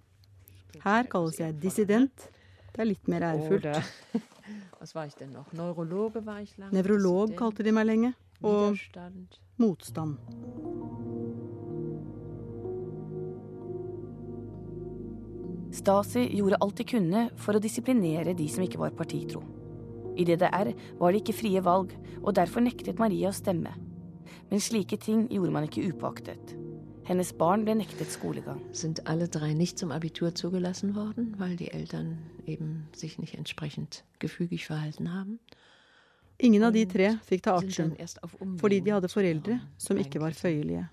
Her 0.81 1.05
kalles 1.11 1.37
jeg 1.39 1.59
dissident. 1.61 2.29
Det 2.71 2.81
er 2.81 2.87
litt 2.89 3.07
mer 3.11 3.25
ærefullt. 3.27 3.67
Nevrolog 6.73 7.35
kalte 7.37 7.61
de 7.67 7.73
meg 7.75 7.85
lenge. 7.85 8.13
Og 8.41 8.73
motstand. 9.61 10.15
Stasi 15.71 16.25
gjorde 16.33 16.57
alt 16.65 16.81
de 16.81 16.85
kunne 16.89 17.21
for 17.39 17.55
å 17.55 17.61
disiplinere 17.63 18.33
de 18.37 18.47
som 18.51 18.65
ikke 18.65 18.81
var 18.81 18.95
partitro. 18.97 19.43
I 20.17 20.25
DDR 20.27 20.73
var 20.99 21.13
det 21.13 21.21
ikke 21.21 21.37
frie 21.37 21.61
valg, 21.63 21.93
og 22.19 22.33
derfor 22.35 22.65
nektet 22.65 22.99
Maria 22.99 23.29
å 23.29 23.37
stemme. 23.37 23.71
Men 24.49 24.59
slike 24.59 24.97
ting 24.97 25.27
gjorde 25.31 25.51
man 25.51 25.67
ikke 25.67 25.83
upåaktet. 25.89 26.55
Hennes 27.07 27.33
barn 27.33 27.65
ble 27.65 27.75
nektet 27.79 28.13
skolegang. 28.13 28.61
Sind 28.77 29.01
alle 29.09 29.27
drei 29.27 29.53
nicht 29.53 29.79
zum 29.79 29.91
Abitur 29.91 30.35
zugelassen 30.35 30.95
worden, 30.95 31.33
weil 31.39 31.55
die 31.57 31.71
Eltern 31.71 32.17
eben 32.45 32.87
sich 32.93 33.17
nicht 33.19 33.35
entsprechend 33.35 34.03
gefügig 34.19 34.65
verhalten 34.65 35.13
haben? 35.13 35.39
Ingen 36.37 36.63
av 36.63 36.73
de 36.73 36.85
tre 36.89 37.19
fikk 37.27 37.43
ta 37.45 37.57
artium, 37.57 37.93
fordi 38.57 38.79
de 38.81 38.93
hadde 38.95 39.09
foreldre 39.09 39.59
som 39.77 39.99
ikke 40.01 40.21
var 40.21 40.33
føyelige. 40.33 40.87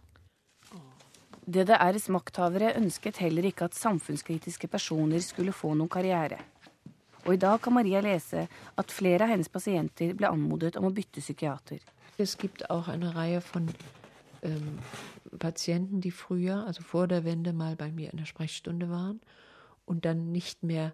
DDRs 1.48 2.10
makthavere 2.12 2.74
ønsket 2.76 3.22
heller 3.22 3.46
ikke 3.48 3.64
at 3.70 3.76
samfunnskritiske 3.76 4.68
personer 4.68 5.22
skulle 5.24 5.54
få 5.56 5.72
noen 5.72 5.88
karriere. 5.88 6.42
Og 7.24 7.34
i 7.36 7.40
dag 7.40 7.60
kan 7.64 7.72
Maria 7.72 8.02
lese 8.04 8.44
at 8.48 8.92
flere 8.92 9.24
av 9.24 9.32
hennes 9.32 9.48
pasienter 9.48 10.12
ble 10.16 10.28
anmodet 10.28 10.76
om 10.76 10.88
å 10.88 10.92
bytte 10.92 11.24
psykiater. 11.24 11.80
Es 12.20 12.36
gibt 12.36 12.68
auch 12.68 12.88
eine 12.88 13.14
Reihe 13.14 13.40
von 13.40 13.68
ähm, 14.42 14.78
Patienten, 15.38 16.00
die 16.00 16.10
früher, 16.10 16.66
also 16.66 16.82
vor 16.82 17.06
der 17.06 17.24
Wende, 17.24 17.52
mal 17.52 17.76
bei 17.76 17.92
mir 17.92 18.10
in 18.10 18.18
der 18.18 18.24
Sprechstunde 18.24 18.90
waren 18.90 19.20
und 19.84 20.04
dann 20.04 20.32
nicht 20.32 20.64
mehr 20.64 20.92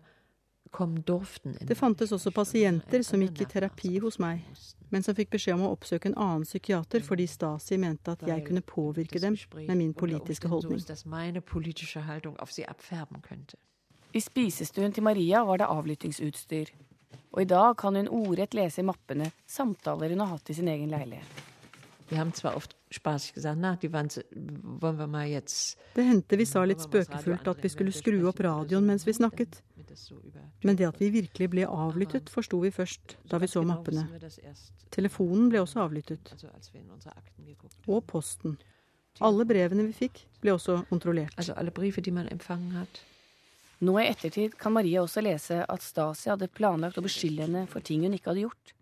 kommen 0.71 1.05
durften. 1.05 1.57
Det 1.61 1.77
fantes 1.79 2.13
også 2.13 2.31
pasienter 2.31 3.03
som 3.03 3.21
gikk 3.21 3.41
i 3.41 3.47
terapi 3.47 3.99
hos 4.03 4.19
meg, 4.19 4.43
men 4.91 5.05
som 5.07 5.15
fikk 5.15 5.31
beskjed 5.31 5.55
om 5.55 5.69
å 5.69 5.71
oppsøke 5.77 6.11
en 6.11 6.17
annen 6.19 6.45
psykiater 6.45 7.05
fordi 7.07 7.29
Stasi 7.31 7.79
mente 7.79 8.11
at 8.17 8.25
jeg 8.27 8.43
kunne 8.49 8.61
påvirke 8.61 9.23
dem 9.23 9.39
med 9.55 9.77
min 9.77 9.95
politiske 9.95 10.51
holdning. 10.51 10.83
I 14.15 14.21
spisestuen 14.21 14.93
til 14.93 15.03
Maria 15.03 15.45
var 15.47 15.63
det 15.63 15.71
avlyttingsutstyr. 15.71 16.75
Og 17.35 17.43
i 17.43 17.49
dag 17.51 17.77
kan 17.81 17.97
hun 17.99 18.11
ordrett 18.13 18.55
lese 18.57 18.83
i 18.83 18.87
mappene 18.87 19.31
samtaler 19.47 20.15
hun 20.15 20.23
har 20.25 20.37
hatt 20.37 20.51
i 20.51 20.57
sin 20.59 20.71
egen 20.71 20.93
leilighet. 20.93 21.43
Det 25.95 26.05
hendte 26.05 26.37
vi 26.37 26.47
sa 26.47 26.65
litt 26.69 26.83
spøkefullt 26.85 27.49
at 27.49 27.63
vi 27.65 27.71
skulle 27.73 27.95
skru 27.97 28.19
opp 28.29 28.43
radioen 28.45 28.85
mens 28.87 29.07
vi 29.09 29.15
snakket. 29.17 29.63
Men 30.65 30.77
det 30.77 30.87
at 30.89 31.01
vi 31.01 31.11
virkelig 31.15 31.49
ble 31.51 31.65
avlyttet, 31.69 32.31
forsto 32.33 32.61
vi 32.63 32.71
først 32.75 33.17
da 33.31 33.41
vi 33.41 33.49
så 33.51 33.65
mappene. 33.67 34.05
Telefonen 34.95 35.49
ble 35.53 35.63
også 35.65 35.83
avlyttet. 35.87 36.35
Og 37.89 38.05
posten. 38.11 38.59
Alle 39.25 39.47
brevene 39.47 39.87
vi 39.89 39.97
fikk, 40.05 40.25
ble 40.43 40.55
også 40.57 40.83
kontrollert. 40.91 41.35
Altså 41.39 41.57
alle 41.59 41.75
brev 41.75 42.01
de 42.03 42.15
man 42.15 42.31
empfangen 42.33 42.75
hat. 42.79 43.03
Nå 43.85 43.99
i 44.01 44.07
ettertid 44.09 44.55
kan 44.61 44.73
Maria 44.73 45.03
også 45.05 45.21
lese 45.25 45.61
at 45.69 45.85
Stasi 45.85 46.31
hadde 46.33 46.49
planlagt 46.49 46.97
å 47.01 47.05
beskylde 47.05 47.45
henne 47.45 47.67
for 47.69 47.85
ting 47.85 48.07
hun 48.07 48.15
ikke 48.17 48.33
hadde 48.33 48.47
gjort. 48.47 48.75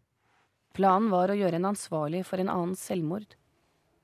Planen 0.77 1.11
var 1.13 1.33
å 1.33 1.37
gjøre 1.37 1.59
henne 1.59 1.73
ansvarlig 1.75 2.23
for 2.29 2.43
en 2.43 2.53
annens 2.53 2.85
selvmord. 2.87 3.35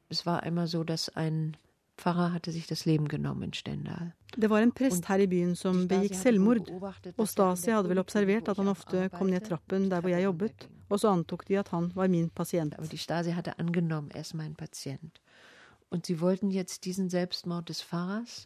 Det 0.09 0.21
var 0.27 0.43
einmal 0.45 0.69
so, 0.69 0.83
dass 0.85 1.09
ein 1.15 1.57
Pfarrer 1.99 2.33
hatte 2.33 2.53
sich 2.53 2.67
das 2.69 2.85
Leben 2.87 3.09
genommen 3.09 3.53
Stendal. 3.53 4.13
Det 4.37 4.51
var 4.51 4.63
en 4.63 4.71
prest 4.71 5.09
her 5.11 5.19
i 5.19 5.27
byen 5.27 5.57
som 5.59 5.89
begikk 5.91 6.15
selvmord, 6.15 6.69
og 7.17 7.27
Stasi 7.27 7.73
hadde 7.75 7.91
vel 7.91 7.99
observert 7.99 8.49
at 8.53 8.61
han 8.61 8.71
ofte 8.71 9.09
kom 9.17 9.33
ned 9.33 9.49
trappen 9.49 9.89
der 9.91 10.05
hvor 10.05 10.13
jeg 10.13 10.23
jobbet, 10.23 10.69
og 10.89 11.01
så 11.03 11.11
antok 11.11 11.43
de 11.49 11.59
at 11.59 11.73
han 11.75 11.91
var 11.97 12.07
min 12.13 12.31
pasient. 12.31 12.77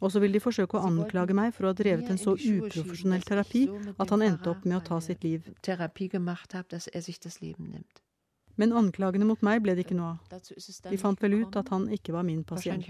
Og 0.01 0.13
så 0.15 0.21
vil 0.23 0.35
de 0.37 0.41
forsøke 0.41 0.79
å 0.79 0.85
anklage 0.87 1.35
meg 1.35 1.51
for 1.57 1.67
å 1.67 1.73
ha 1.73 1.77
drevet 1.79 2.13
en 2.13 2.21
så 2.21 2.37
uprofesjonell 2.39 3.25
terapi 3.27 3.65
at 3.97 4.13
han 4.15 4.23
endte 4.23 4.53
opp 4.53 4.63
med 4.65 4.79
å 4.79 4.85
ta 4.87 5.01
sitt 5.03 5.27
liv. 5.27 5.49
Er 5.67 5.81
Men 8.61 8.75
anklagene 8.77 9.27
mot 9.27 9.43
meg 9.43 9.63
ble 9.65 9.75
det 9.75 9.87
ikke 9.87 9.97
noe 9.99 10.15
av. 10.15 10.41
De 10.87 10.99
fant 11.01 11.23
vel 11.25 11.39
ut 11.41 11.57
at 11.59 11.73
han 11.73 11.89
ikke 11.91 12.15
var 12.15 12.27
min 12.29 12.45
pasient. 12.45 12.87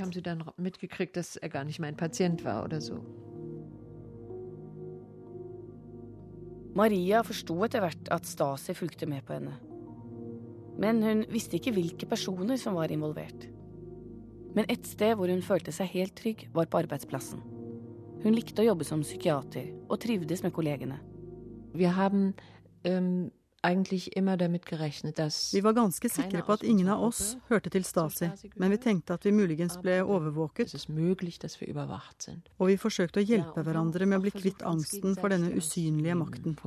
Maria 6.73 7.21
forsto 7.25 7.59
etter 7.66 7.85
hvert 7.85 8.09
at 8.14 8.28
Stasi 8.28 8.75
fulgte 8.76 9.09
med 9.09 9.25
på 9.28 9.37
henne. 9.37 9.56
Men 10.80 11.02
hun 11.04 11.25
visste 11.30 11.59
ikke 11.59 11.75
hvilke 11.76 12.09
personer 12.09 12.56
som 12.61 12.76
var 12.76 12.92
involvert. 12.92 13.49
Men 14.56 14.68
et 14.68 14.87
sted 14.87 15.16
hvor 15.16 15.30
hun 15.32 15.42
følte 15.44 15.73
seg 15.75 15.90
helt 15.94 16.16
trygg, 16.18 16.49
var 16.52 16.68
på 16.68 16.82
arbeidsplassen. 16.82 17.40
Hun 18.23 18.37
likte 18.37 18.62
å 18.62 18.68
jobbe 18.71 18.87
som 18.87 19.02
psykiater 19.02 19.73
og 19.88 20.00
trivdes 20.02 20.44
med 20.44 20.54
kollegene. 20.54 21.00
Vi 21.75 21.88
haben, 21.88 22.35
um 22.87 23.30
vi 23.62 25.61
var 25.61 25.73
ganske 25.73 26.09
sikre 26.09 26.42
på 26.42 26.52
at 26.52 26.62
ingen 26.62 26.88
av 26.88 27.02
oss 27.06 27.37
hørte 27.47 27.71
til 27.71 27.85
Stasi, 27.87 28.26
men 28.59 28.73
vi 28.75 28.78
tenkte 28.82 29.14
at 29.14 29.26
vi 29.26 29.30
muligens 29.30 29.76
ble 29.78 30.00
overvåket. 30.02 30.75
Og 32.59 32.66
vi 32.66 32.76
forsøkte 32.76 33.23
å 33.23 33.23
hjelpe 33.23 33.62
hverandre 33.62 34.09
med 34.11 34.18
å 34.18 34.25
bli 34.25 34.35
kvitt 34.35 34.66
angsten 34.66 35.14
for 35.14 35.30
denne 35.30 35.54
usynlige 35.54 36.18
makten. 36.18 36.59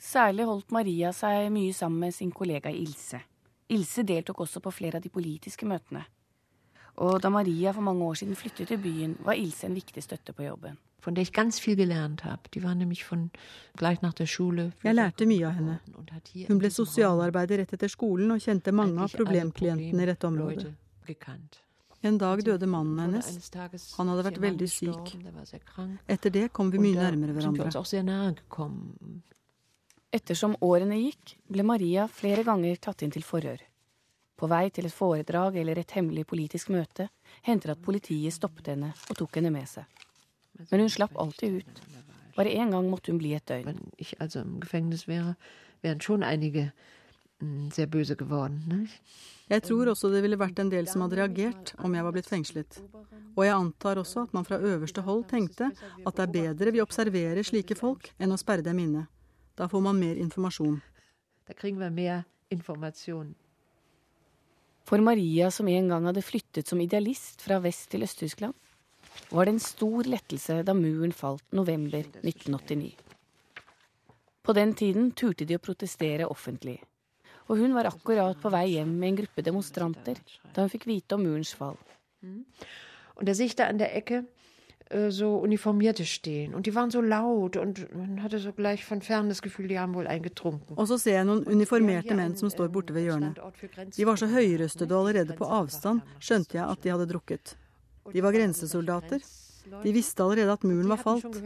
Særlig 0.00 0.44
holdt 0.44 0.70
Maria 0.76 1.14
seg 1.16 1.48
mye 1.52 1.72
sammen 1.72 2.04
med 2.04 2.14
sin 2.14 2.32
kollega 2.36 2.68
Ilse. 2.68 3.22
Ilse 3.70 4.02
deltok 4.06 4.42
også 4.44 4.62
på 4.64 4.72
flere 4.74 4.98
av 4.98 5.04
de 5.04 5.12
politiske 5.12 5.66
møtene. 5.68 6.02
Og 7.00 7.20
da 7.22 7.30
Maria 7.32 7.72
for 7.72 7.86
mange 7.86 8.04
år 8.04 8.18
siden 8.20 8.36
flyttet 8.36 8.68
til 8.68 8.80
byen, 8.82 9.16
var 9.24 9.38
Ilse 9.38 9.68
en 9.68 9.76
viktig 9.78 10.02
støtte 10.02 10.34
på 10.36 10.44
jobben. 10.44 10.76
Jeg 14.84 14.94
lærte 14.98 15.26
mye 15.30 15.46
av 15.48 15.54
henne. 15.56 15.78
Hun 16.50 16.60
ble 16.60 16.70
sosialarbeider 16.74 17.62
rett 17.62 17.72
etter 17.78 17.88
skolen 17.88 18.34
og 18.34 18.42
kjente 18.44 18.74
mange 18.74 19.00
av 19.00 19.14
problemklientene 19.14 20.04
i 20.04 20.10
dette 20.10 20.28
området. 20.28 20.74
En 22.02 22.18
dag 22.20 22.44
døde 22.44 22.66
mannen 22.68 22.98
hennes. 23.00 23.50
Han 23.96 24.08
hadde 24.12 24.24
vært 24.28 24.40
veldig 24.40 24.68
syk. 24.72 25.16
Etter 26.08 26.30
det 26.36 26.46
kom 26.56 26.70
vi 26.72 26.80
mye 26.80 26.96
nærmere 27.00 27.36
hverandre. 27.36 27.72
Ettersom 30.10 30.56
årene 30.66 30.96
gikk, 30.98 31.36
ble 31.46 31.62
Maria 31.62 32.08
flere 32.10 32.42
ganger 32.42 32.80
tatt 32.82 33.04
inn 33.06 33.12
til 33.14 33.22
forhør. 33.22 33.60
På 34.34 34.48
vei 34.50 34.64
til 34.74 34.88
et 34.88 34.94
foredrag 34.94 35.58
eller 35.60 35.78
et 35.78 35.92
hemmelig 35.94 36.24
politisk 36.26 36.72
møte 36.74 37.06
hendte 37.46 37.68
det 37.68 37.76
at 37.76 37.84
politiet 37.84 38.34
stoppet 38.34 38.72
henne 38.72 38.90
og 39.06 39.18
tok 39.20 39.38
henne 39.38 39.52
med 39.54 39.68
seg. 39.70 39.84
Men 40.70 40.82
hun 40.82 40.90
slapp 40.90 41.14
alltid 41.14 41.60
ut. 41.60 41.82
Bare 42.34 42.50
én 42.50 42.72
gang 42.74 42.88
måtte 42.90 43.12
hun 43.12 43.20
bli 43.20 43.36
et 43.36 43.46
døgn. 43.46 43.78
Mm, 47.40 48.88
jeg 49.50 49.62
tror 49.64 49.92
også 49.92 50.10
det 50.12 50.24
ville 50.26 50.40
vært 50.40 50.58
en 50.60 50.74
del 50.74 50.90
som 50.90 51.06
hadde 51.06 51.20
reagert 51.22 51.72
om 51.78 51.94
jeg 51.94 52.08
var 52.08 52.16
blitt 52.16 52.32
fengslet. 52.32 52.82
Og 53.36 53.46
jeg 53.46 53.54
antar 53.54 54.02
også 54.02 54.26
at 54.26 54.34
man 54.34 54.48
fra 54.48 54.58
øverste 54.58 55.06
hold 55.06 55.24
tenkte 55.30 55.70
at 55.70 56.18
det 56.18 56.26
er 56.26 56.34
bedre 56.34 56.74
vi 56.74 56.82
observerer 56.82 57.46
slike 57.46 57.78
folk 57.78 58.10
enn 58.18 58.34
å 58.34 58.40
sperre 58.40 58.66
dem 58.66 58.82
inne. 58.82 59.06
Da 59.60 59.68
får 59.68 59.80
man 59.84 59.98
mer 60.00 60.16
informasjon. 60.16 60.80
Da 61.44 61.52
kriegen 61.52 61.82
vi 61.82 61.90
mer 61.90 62.22
informasjon. 62.48 63.34
For 64.88 65.04
Maria, 65.04 65.50
som 65.52 65.68
en 65.68 65.90
gang 65.92 66.06
hadde 66.08 66.22
flyttet 66.24 66.70
som 66.70 66.80
idealist 66.80 67.44
fra 67.44 67.58
vest 67.60 67.90
til 67.92 68.06
Øst-Tyskland, 68.06 68.56
var 69.28 69.44
det 69.44 69.52
en 69.52 69.60
stor 69.60 70.08
lettelse 70.08 70.62
da 70.64 70.72
muren 70.74 71.12
falt 71.12 71.44
november 71.52 72.00
1989. 72.24 72.94
På 74.40 74.56
den 74.56 74.72
tiden 74.72 75.12
turte 75.12 75.44
de 75.44 75.60
å 75.60 75.62
protestere 75.62 76.30
offentlig. 76.32 76.78
Og 77.52 77.60
hun 77.60 77.76
var 77.76 77.90
akkurat 77.92 78.40
på 78.40 78.54
vei 78.56 78.78
hjem 78.78 78.96
med 78.96 79.10
en 79.10 79.20
gruppe 79.20 79.44
demonstranter 79.44 80.24
da 80.54 80.64
hun 80.64 80.72
fikk 80.72 80.88
vite 80.88 81.20
om 81.20 81.26
murens 81.28 81.52
fall. 81.52 81.76
Mm. 82.24 82.46
Og 83.20 83.28
da 83.28 83.36
sehe 83.36 83.52
ich 83.52 83.60
da 83.60 83.68
an 83.68 83.84
der 83.84 83.92
Ecke 83.92 84.24
Äh, 84.90 85.10
so 85.12 85.36
Uniformierte 85.36 86.04
stehen. 86.04 86.52
Und 86.52 86.66
die 86.66 86.74
waren 86.74 86.90
so 86.90 87.00
laut 87.00 87.56
und 87.56 87.94
man 87.94 88.22
hatte 88.22 88.40
so 88.40 88.52
gleich 88.52 88.84
von 88.84 89.00
fern 89.00 89.28
das 89.28 89.40
Gefühl, 89.40 89.68
die 89.68 89.78
haben 89.78 89.94
wohl 89.94 90.08
eingetrunken. 90.08 90.76
Og 90.76 90.88
så 90.88 90.98
ser 90.98 91.20
jeg 91.20 91.26
noen 91.28 91.44
uniformerte 91.46 92.16
menn 92.18 92.34
som 92.36 92.50
står 92.50 92.72
borte 92.74 92.94
ved 92.96 93.06
hjørnet. 93.06 93.38
De 93.94 94.06
var 94.06 94.18
så 94.18 94.26
høyrøstede 94.26 94.96
og 94.96 95.06
allerede 95.06 95.36
på 95.38 95.46
avstand 95.46 96.02
skjønte 96.18 96.58
jeg 96.58 96.66
at 96.66 96.82
de 96.82 96.90
hadde 96.90 97.06
drukket. 97.06 97.54
De 98.10 98.24
var 98.24 98.34
grensesoldater. 98.34 99.22
De 99.84 99.92
visste 99.94 100.24
allerede 100.24 100.56
at 100.58 100.66
muren 100.66 100.90
var 100.90 100.98
falt. 100.98 101.38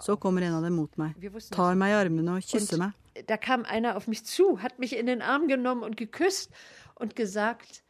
Så 0.00 0.16
kommer 0.16 0.46
en 0.46 0.56
av 0.56 0.64
dem 0.64 0.78
mot 0.80 0.96
meg, 0.96 1.18
tar 1.52 1.76
meg 1.76 1.92
i 1.92 1.98
armene 1.98 2.38
og 2.38 2.48
kysser 2.48 2.80
meg. 2.80 2.96
Da 3.28 3.36
kam 3.36 3.66
einer 3.68 3.98
auf 3.98 4.08
mich 4.08 4.24
zu, 4.24 4.62
hat 4.62 4.78
mich 4.78 4.96
in 4.96 5.04
den 5.04 5.20
Arm 5.20 5.48
genommen 5.48 5.82
und 5.82 5.98
geküsst 5.98 6.48
und 6.94 7.14
gesagt, 7.14 7.82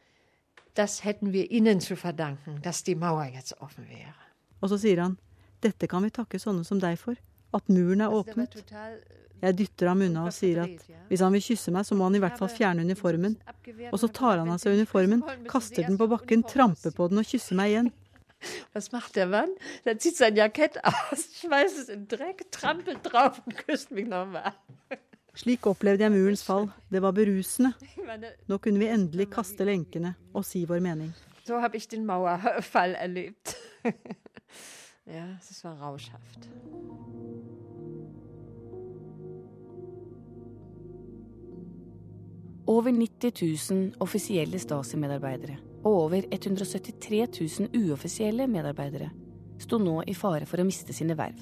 das 0.73 1.05
hätten 1.05 1.31
wir 1.31 1.49
Ihnen 1.51 1.79
zu 1.79 1.95
verdanken, 1.95 2.59
dass 2.61 2.83
die 2.83 2.95
Mauer 2.95 3.25
jetzt 3.25 3.61
offen 3.61 3.87
wäre. 3.87 4.20
Og 4.61 4.71
så 4.71 4.79
sier 4.81 5.01
han, 5.03 5.17
dette 5.61 5.89
kan 5.89 6.05
vi 6.05 6.13
takke 6.13 6.39
sånne 6.41 6.65
som 6.65 6.79
deg 6.81 6.97
for, 7.01 7.17
at 7.53 7.67
muren 7.69 8.01
er 8.05 8.13
åpnet. 8.13 8.55
Jeg 9.41 9.57
dytter 9.57 9.89
ham 9.89 10.03
unna 10.05 10.27
og 10.29 10.35
sier 10.35 10.61
at 10.63 10.91
hvis 11.09 11.23
han 11.25 11.33
vil 11.33 11.43
kysse 11.43 11.73
meg, 11.73 11.85
så 11.87 11.97
må 11.97 12.05
han 12.07 12.17
i 12.17 12.21
hvert 12.21 12.37
fall 12.37 12.51
fjerne 12.51 12.85
uniformen. 12.85 13.35
Og 13.89 13.97
så 14.01 14.09
tar 14.13 14.37
han 14.41 14.51
av 14.53 14.61
seg 14.61 14.77
uniformen, 14.77 15.23
kaster 15.49 15.87
den 15.87 15.97
på 15.99 16.07
bakken, 16.11 16.45
tramper 16.47 16.93
på 16.95 17.09
den 17.11 17.21
og 17.23 17.27
kysser 17.27 17.57
meg 17.57 17.73
igjen. 17.73 17.91
Was 18.73 18.91
macht 18.91 19.15
der 19.15 19.27
Mann? 19.29 19.51
Der 19.85 19.99
zieht 19.99 20.17
sein 20.17 20.35
Jackett 20.35 20.83
aus, 20.83 21.27
schmeißt 21.41 21.77
es 21.77 21.89
in 21.89 22.07
Dreck, 22.07 22.49
trampelt 22.51 22.99
drauf 23.03 23.41
und 23.45 23.57
küsst 23.67 23.91
mich 23.91 24.07
nochmal. 24.07 24.53
Slik 25.37 25.67
opplevde 25.69 26.03
jeg 26.03 26.11
murens 26.11 26.41
fall. 26.43 26.67
Det 26.91 27.01
var 27.01 27.13
berusende. 27.15 27.73
Nå 28.49 28.57
kunne 28.57 28.81
vi 28.81 28.89
endelig 28.91 29.29
kaste 29.31 29.67
lenkene 29.67 30.15
og 30.33 30.45
si 30.45 30.65
vår 30.65 30.81
mening. 30.83 31.13
Så 31.45 31.61
har 31.61 31.69
jeg 31.73 31.87
den 31.93 32.05
Mauerfall 32.05 32.97
erlebt. 32.97 33.55
ja, 35.11 35.27
es 35.37 35.63
war 35.63 35.77
rauschhaft. 35.79 36.49
Over 42.65 42.91
90 42.91 43.41
000 43.69 43.91
offisielle 43.99 44.59
Stasi-medarbeidere 44.59 45.57
og 45.83 45.93
over 46.05 46.27
173 46.31 47.27
000 47.71 47.87
uoffisielle 47.89 48.47
medarbeidere 48.47 49.09
sto 49.61 49.79
nå 49.81 50.01
i 50.07 50.15
fare 50.17 50.47
for 50.49 50.61
å 50.61 50.65
miste 50.65 50.93
sine 50.95 51.17
verv. 51.17 51.41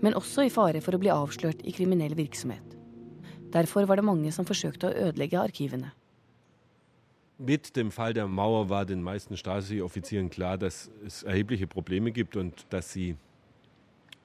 Men 0.00 0.16
også 0.16 0.46
i 0.46 0.52
fare 0.52 0.80
for 0.80 0.96
å 0.96 1.00
bli 1.02 1.12
avslørt 1.12 1.64
i 1.66 1.74
kriminell 1.76 2.14
virksomhet. 2.18 2.76
Derfor 3.52 3.84
var 3.90 3.98
det 3.98 4.06
mange 4.06 4.32
som 4.32 4.46
forsøkte 4.46 4.88
å 4.88 5.08
ødelegge 5.10 5.42
arkivene. 5.42 5.90
Mit 7.42 7.74
dem 7.74 7.90
Fall 7.90 8.12
der 8.12 8.26
Mauer 8.26 8.68
war 8.68 8.84
den 8.84 9.02
meisten 9.02 9.34
Stasi-Offizieren 9.34 10.28
klar, 10.28 10.58
dass 10.58 10.90
es 11.06 11.22
erhebliche 11.22 11.66
Probleme 11.66 12.12
gibt 12.12 12.36
und 12.36 12.66
dass 12.68 12.92
sie 12.92 13.16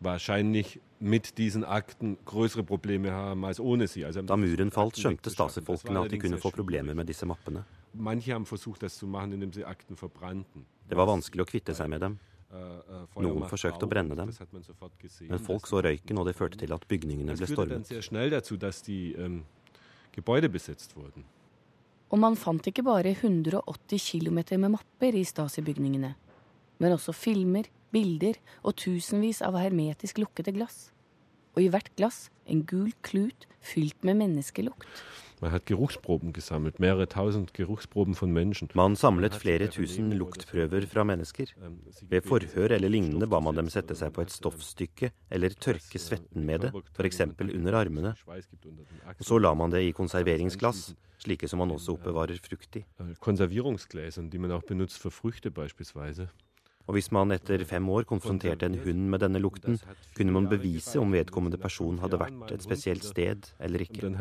wahrscheinlich 0.01 0.81
mit 0.99 1.37
diesen 1.37 1.63
Akten 1.63 2.17
größere 2.25 2.63
Probleme 2.63 3.13
haben 3.13 3.45
als 3.45 3.61
ohne 3.61 3.87
sie. 3.87 4.03
Also 4.03 4.21
da 4.21 4.35
muren 4.35 4.69
falt, 4.69 4.97
skjønte 4.97 5.31
Stasi-folkene 5.31 5.99
at 5.99 6.11
de 6.11 6.19
kunne 6.19 6.37
få 6.37 6.51
problemer 6.51 6.93
med 6.93 7.07
disse 7.07 7.25
mappene. 7.25 7.63
Manche 7.93 8.33
haben 8.33 8.45
versucht, 8.45 8.83
das 8.83 8.97
zu 8.97 9.07
machen, 9.07 9.31
indem 9.31 9.53
sie 9.53 9.63
Akten 9.63 9.95
verbrannten. 9.95 10.65
Det 10.89 10.97
var 10.97 11.07
vanskelig 11.07 11.45
å 11.45 11.47
kvitte 11.47 11.73
seg 11.73 11.87
med 11.87 12.01
dem. 12.01 12.19
Äh, 12.51 12.57
äh, 12.57 13.21
Noen 13.23 13.47
forsøkte 13.47 13.87
å 13.87 13.89
brenne 13.89 14.15
dem, 14.15 14.31
men 15.29 15.39
folk 15.39 15.67
så 15.67 15.79
røyken, 15.79 16.19
og 16.19 16.27
det 16.27 16.35
førte 16.35 16.59
til 16.59 16.73
at 16.75 16.83
bygningene 16.87 17.35
ble 17.35 17.47
stormet. 17.47 17.69
Det 17.69 17.79
førte 17.79 17.93
sehr 17.93 18.01
schnell 18.01 18.29
dazu, 18.29 18.57
dass 18.57 18.83
die 18.83 19.13
ähm, 19.13 19.45
Gebäude 20.11 20.49
besetzt 20.49 20.95
wurden. 20.95 21.23
Og 22.13 22.21
man 22.21 22.37
fant 22.37 22.67
ikke 22.69 22.85
bare 22.85 23.15
180 23.15 24.09
km 24.11 24.39
med 24.61 24.75
mapper 24.77 25.17
i 25.17 25.23
Stasi-bygningene, 25.25 26.13
men 26.77 26.95
også 26.95 27.15
filmer, 27.15 27.67
bilder 27.95 28.37
og 28.63 28.75
tusenvis 28.77 29.41
av 29.45 29.57
hermetisk 29.57 30.19
lukkede 30.21 30.53
glass. 30.55 30.91
Og 31.55 31.63
i 31.63 31.69
hvert 31.71 31.91
glass 31.95 32.29
en 32.51 32.63
gul 32.67 32.91
klut 33.05 33.47
fylt 33.65 34.03
med 34.03 34.19
menneskelukt. 34.19 34.85
Man 35.41 35.51
hat 35.51 35.65
Geruchsproben 35.67 36.31
gesammelt, 36.33 36.79
mehrere 36.79 37.07
tausend 37.11 37.51
Geruchsproben 37.53 38.15
von 38.15 38.31
Menschen. 38.31 38.69
Man 38.73 38.95
samlet 38.95 39.35
flere 39.35 39.67
tusen 39.67 40.13
luktprøver 40.15 40.87
fra 40.87 41.03
mennesker. 41.03 41.51
Ved 42.09 42.21
forhør 42.23 42.71
eller 42.77 42.89
lignende 42.89 43.27
ba 43.27 43.41
man 43.43 43.57
dem 43.59 43.69
sette 43.69 43.97
seg 43.99 44.13
på 44.15 44.23
et 44.23 44.31
stoffstykke 44.31 45.11
eller 45.29 45.55
tørke 45.59 45.99
svetten 45.99 46.45
med 46.47 46.65
det, 46.65 46.71
f.eks. 46.95 47.21
under 47.41 47.79
armene. 47.81 48.15
Og 49.11 49.25
så 49.27 49.39
la 49.41 49.53
man 49.53 49.75
det 49.75 49.83
i 49.83 49.91
konserveringsglass, 49.95 50.95
slike 51.25 51.51
som 51.51 51.59
man 51.63 51.75
også 51.75 51.97
oppbevarer 51.97 52.39
frukt 52.39 52.79
i. 52.79 52.85
Man. 52.99 53.15
Og 56.85 56.97
hvis 56.97 57.09
man 57.15 57.33
etter 57.33 57.63
fem 57.65 57.87
år 57.89 58.05
konfronterte 58.05 58.67
en 58.69 58.77
hund 58.83 59.07
med 59.09 59.23
denne 59.25 59.41
lukten, 59.41 59.79
kunne 60.17 60.35
man 60.35 60.49
bevise 60.49 60.99
om 61.01 61.13
vedkommende 61.15 61.57
person 61.57 61.97
hadde 62.03 62.19
vært 62.21 62.51
et 62.53 62.65
spesielt 62.65 63.05
sted 63.05 63.49
eller 63.59 63.81
ikke. 63.85 64.11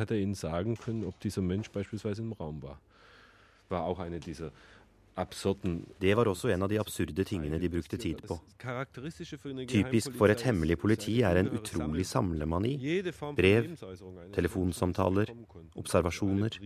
Det 6.01 6.17
var 6.19 6.27
også 6.27 6.49
en 6.51 6.65
av 6.65 6.71
de 6.73 6.79
absurde 6.81 7.25
tingene 7.29 7.61
de 7.63 7.69
brukte 7.71 8.01
tid 8.01 8.25
på. 8.27 8.39
Typisk 9.71 10.17
for 10.19 10.33
et 10.33 10.43
hemmelig 10.43 10.79
politi 10.83 11.21
er 11.23 11.39
en 11.39 11.53
utrolig 11.55 12.07
samlemani. 12.09 12.73
Brev, 13.37 13.69
telefonsamtaler, 14.35 15.31
observasjoner. 15.77 16.59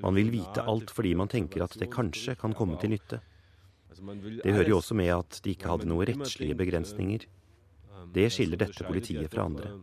Man 0.00 0.16
vil 0.16 0.32
vite 0.32 0.64
alt 0.64 0.94
fordi 0.94 1.12
man 1.18 1.28
tenker 1.28 1.66
at 1.66 1.76
det 1.76 1.90
kanskje 1.92 2.38
kan 2.40 2.56
komme 2.56 2.80
til 2.80 2.94
nytte. 2.94 3.20
Det 3.90 4.54
hører 4.54 4.68
jo 4.68 4.76
også 4.76 4.94
med 4.94 5.10
at 5.14 5.40
de 5.44 5.50
ikke 5.54 5.68
hadde 5.68 5.88
noen 5.90 6.06
rettslige 6.08 6.54
begrensninger. 6.54 7.26
Det 8.14 8.26
skiller 8.32 8.60
dette 8.60 8.84
politiet 8.86 9.30
fra 9.30 9.44
andre. 9.44 9.74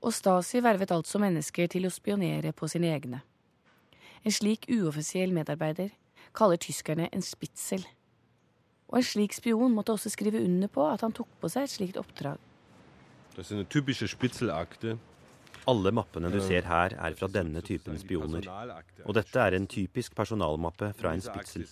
Og 0.00 0.14
Stasi 0.14 0.62
vervet 0.62 0.94
altså 0.94 1.18
mennesker 1.18 1.66
til 1.66 1.86
å 1.86 1.92
spionere 1.92 2.52
på 2.54 2.68
sine 2.70 2.92
egne. 2.94 3.20
En 4.24 4.34
slik 4.34 4.66
uoffisiell 4.70 5.34
medarbeider 5.34 5.90
kaller 6.34 6.60
tyskerne 6.62 7.08
en 7.12 7.22
spitzel. 7.22 7.84
Og 8.88 9.00
en 9.00 9.06
slik 9.06 9.34
spion 9.36 9.74
måtte 9.74 9.92
også 9.92 10.10
skrive 10.14 10.40
under 10.42 10.70
på 10.72 10.86
at 10.86 11.02
han 11.04 11.14
tok 11.14 11.28
på 11.40 11.50
seg 11.52 11.66
et 11.66 11.74
slikt 11.74 11.98
oppdrag. 12.00 12.38
Det 13.34 13.44
er 13.44 13.60
en 13.60 13.70
typisk 13.70 14.06
spitzelakte 14.10 14.96
Alle 15.68 15.90
mappene 15.92 16.30
du 16.32 16.38
ser 16.40 16.64
her, 16.64 16.94
er 16.96 17.16
fra 17.18 17.28
denne 17.28 17.60
typen 17.60 17.98
spioner. 18.00 18.46
Og 19.04 19.16
dette 19.18 19.42
er 19.42 19.56
en 19.58 19.66
typisk 19.68 20.14
personalmappe 20.16 20.94
fra 20.96 21.12
en 21.12 21.20
Spitzel. 21.20 21.66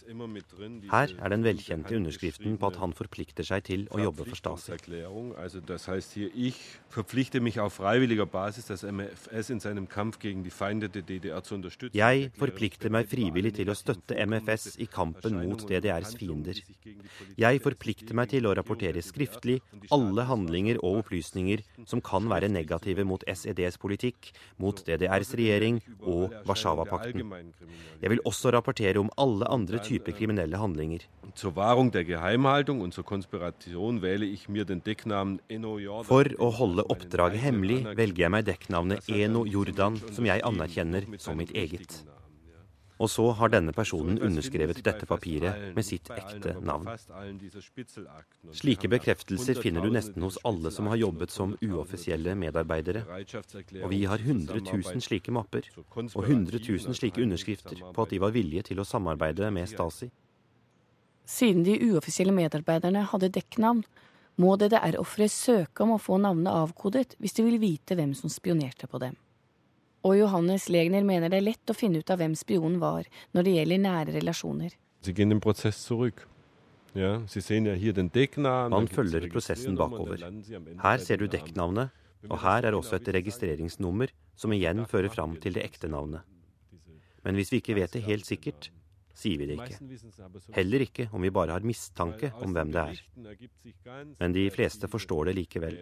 Her 0.90 1.14
er 1.16 1.32
den 1.32 1.46
velkjente 1.46 1.96
underskriften 1.96 2.58
på 2.60 2.68
at 2.68 2.76
han 2.82 2.92
forplikter 2.96 3.46
seg 3.48 3.64
til 3.70 3.86
å 3.96 4.02
jobbe 4.02 4.26
for 4.28 4.36
Stasi. 4.36 4.76
Ich 6.36 6.60
verpflichte 6.92 7.40
mich 7.40 7.58
auf 7.60 7.78
freiwilliger 7.80 8.26
Basis, 8.26 8.66
das 8.66 8.82
MFS 8.84 9.50
in 9.50 9.60
seinem 9.60 9.88
Kampf 9.88 10.18
gegen 10.18 10.44
die 10.44 10.50
Feinde 10.50 10.88
der 10.88 11.02
DDR 11.02 11.42
zu 11.42 11.54
unterstützen. 11.54 11.96
Jeg 11.96 12.30
forplikter 12.36 12.92
meg 12.92 13.08
frivillig 13.08 13.54
til 13.56 13.72
å 13.72 13.78
støtte 13.78 14.18
MFS 14.26 14.76
i 14.76 14.90
kampen 14.92 15.40
mot 15.40 15.64
DDRs 15.68 16.14
fiender. 16.20 16.60
Jeg 17.40 17.64
forplikter 17.64 18.16
meg 18.18 18.28
til 18.34 18.46
å 18.48 18.54
rapportere 18.56 19.00
skriftlig 19.04 19.60
alle 19.94 20.28
handlinger 20.28 20.82
og 20.82 21.02
opplysninger 21.02 21.64
som 21.88 22.04
kan 22.04 22.28
være 22.28 22.52
negative 22.52 23.04
mot 23.08 23.24
SEDs 23.24 23.80
politikk, 23.86 24.32
mot 24.62 24.82
DDRs 24.86 25.32
regjering 25.38 25.80
og 26.02 26.34
Warszawapakten. 26.48 27.22
Jeg 28.02 28.12
vil 28.12 28.22
også 28.28 28.52
rapportere 28.54 29.00
om 29.00 29.10
alle 29.20 29.48
andre 29.52 29.80
typer 29.84 30.16
kriminelle 30.16 30.60
handlinger. 30.60 31.06
For 36.10 36.34
å 36.38 36.50
holde 36.60 36.86
oppdraget 36.96 37.42
hemmelig 37.46 37.80
velger 37.96 38.26
jeg 38.26 38.34
meg 38.36 38.46
dekknavnet 38.50 39.10
Eno 39.12 39.46
Jordan, 39.48 39.98
som 40.12 40.28
jeg 40.28 40.44
anerkjenner 40.46 41.08
som 41.22 41.38
mitt 41.38 41.54
eget. 41.56 42.00
Og 42.96 43.10
så 43.12 43.26
har 43.38 43.50
denne 43.52 43.74
personen 43.76 44.16
underskrevet 44.24 44.80
dette 44.84 45.06
papiret 45.08 45.74
med 45.76 45.84
sitt 45.84 46.08
ekte 46.14 46.54
navn. 46.64 46.88
Slike 48.56 48.88
bekreftelser 48.88 49.60
finner 49.60 49.84
du 49.84 49.90
nesten 49.92 50.24
hos 50.24 50.38
alle 50.48 50.72
som 50.72 50.88
har 50.88 51.00
jobbet 51.02 51.34
som 51.34 51.52
uoffisielle 51.60 52.32
medarbeidere. 52.40 53.04
Og 53.82 53.90
vi 53.92 54.04
har 54.08 54.22
100 54.24 54.62
000 54.70 55.04
slike 55.04 55.34
mapper 55.34 55.68
og 55.92 56.22
100 56.24 56.62
000 56.62 56.96
slike 56.96 57.20
underskrifter 57.22 57.84
på 57.92 58.06
at 58.06 58.14
de 58.14 58.22
var 58.22 58.32
villige 58.32 58.70
til 58.70 58.80
å 58.80 58.88
samarbeide 58.88 59.52
med 59.52 59.68
Stasi. 59.68 60.08
Siden 61.26 61.64
de 61.66 61.76
uoffisielle 61.90 62.32
medarbeiderne 62.32 63.02
hadde 63.10 63.32
dekknavn, 63.34 63.82
må 64.36 64.56
DDR-ofre 64.60 65.28
søke 65.32 65.84
om 65.84 65.94
å 65.94 66.00
få 66.00 66.18
navnet 66.20 66.52
avkodet 66.52 67.16
hvis 67.20 67.36
de 67.38 67.44
vil 67.46 67.60
vite 67.60 67.96
hvem 67.96 68.12
som 68.16 68.32
spionerte 68.32 68.88
på 68.88 69.00
dem. 69.02 69.16
Og 70.06 70.14
Johannes 70.14 70.68
Legner 70.70 71.02
mener 71.06 71.32
det 71.32 71.40
er 71.40 71.48
lett 71.48 71.72
å 71.72 71.74
finne 71.74 71.98
ut 71.98 72.10
av 72.14 72.20
hvem 72.20 72.36
spionen 72.38 72.78
var 72.82 73.08
når 73.34 73.46
det 73.46 73.54
gjelder 73.56 73.82
nære 73.82 74.14
relasjoner. 74.20 74.76
Man 78.76 78.86
følger 78.88 79.26
prosessen 79.32 79.76
bakover. 79.76 80.22
Her 80.84 81.02
ser 81.02 81.20
du 81.20 81.26
dekknavnet, 81.32 81.90
og 82.30 82.38
her 82.42 82.70
er 82.70 82.78
også 82.78 82.96
et 83.00 83.10
registreringsnummer 83.18 84.14
som 84.38 84.54
igjen 84.54 84.86
fører 84.88 85.10
fram 85.12 85.36
til 85.42 85.58
det 85.58 85.66
ekte 85.66 85.90
navnet. 85.90 86.22
Men 87.26 87.34
hvis 87.34 87.50
vi 87.50 87.58
ikke 87.60 87.76
vet 87.76 87.92
det 87.96 88.06
helt 88.06 88.26
sikkert, 88.28 88.70
sier 89.16 89.40
vi 89.40 89.48
det 89.48 89.56
ikke. 89.56 89.78
Heller 90.56 90.84
ikke 90.84 91.06
om 91.16 91.24
vi 91.24 91.32
bare 91.32 91.56
har 91.56 91.64
mistanke 91.66 92.30
om 92.44 92.52
hvem 92.56 92.72
det 92.74 92.82
er. 92.82 93.00
Men 94.20 94.34
de 94.36 94.44
fleste 94.52 94.90
forstår 94.92 95.30
det 95.30 95.36
likevel. 95.38 95.78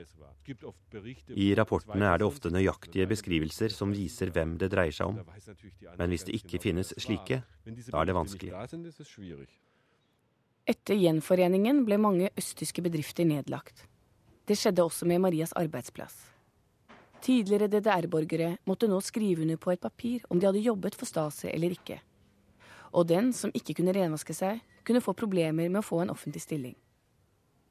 I 1.35 1.49
rapportene 1.59 2.13
er 2.13 2.23
det 2.23 2.29
ofte 2.29 2.53
nøyaktige 2.55 3.09
beskrivelser 3.11 3.75
som 3.75 3.95
viser 3.95 4.31
hvem 4.35 4.57
det 4.61 4.71
dreier 4.75 4.95
seg 4.95 5.11
om. 5.11 5.19
Men 5.99 6.15
hvis 6.15 6.27
det 6.29 6.39
ikke 6.39 6.63
finnes 6.63 6.95
slike, 7.01 7.43
da 7.91 8.03
er 8.03 8.11
det 8.11 8.17
vanskelig. 8.21 8.55
Etter 10.65 10.97
gjenforeningen 10.97 11.83
ble 11.85 11.99
mange 12.01 12.31
østtyske 12.39 12.85
bedrifter 12.85 13.27
nedlagt. 13.29 13.85
Det 14.49 14.57
skjedde 14.61 14.85
også 14.85 15.09
med 15.09 15.21
Marias 15.25 15.53
arbeidsplass. 15.57 16.15
Tidligere 17.25 17.71
DDR-borgere 17.73 18.59
måtte 18.69 18.89
nå 18.89 18.99
skrive 19.01 19.45
under 19.45 19.57
på 19.61 19.73
et 19.73 19.81
papir 19.81 20.25
om 20.29 20.41
de 20.41 20.47
hadde 20.49 20.65
jobbet 20.65 20.97
for 20.97 21.09
Stasi 21.09 21.49
eller 21.49 21.73
ikke 21.73 22.03
og 22.95 23.09
den 23.11 23.33
som 23.35 23.53
ikke 23.55 23.75
kunne 23.81 23.95
renvaske 23.97 24.35
seg, 24.37 24.63
kunne 24.87 25.03
få 25.03 25.15
problemer 25.19 25.69
med 25.69 25.81
å 25.83 25.87
få 25.87 26.01
en 26.05 26.13
offentlig 26.15 26.45
stilling. 26.45 26.75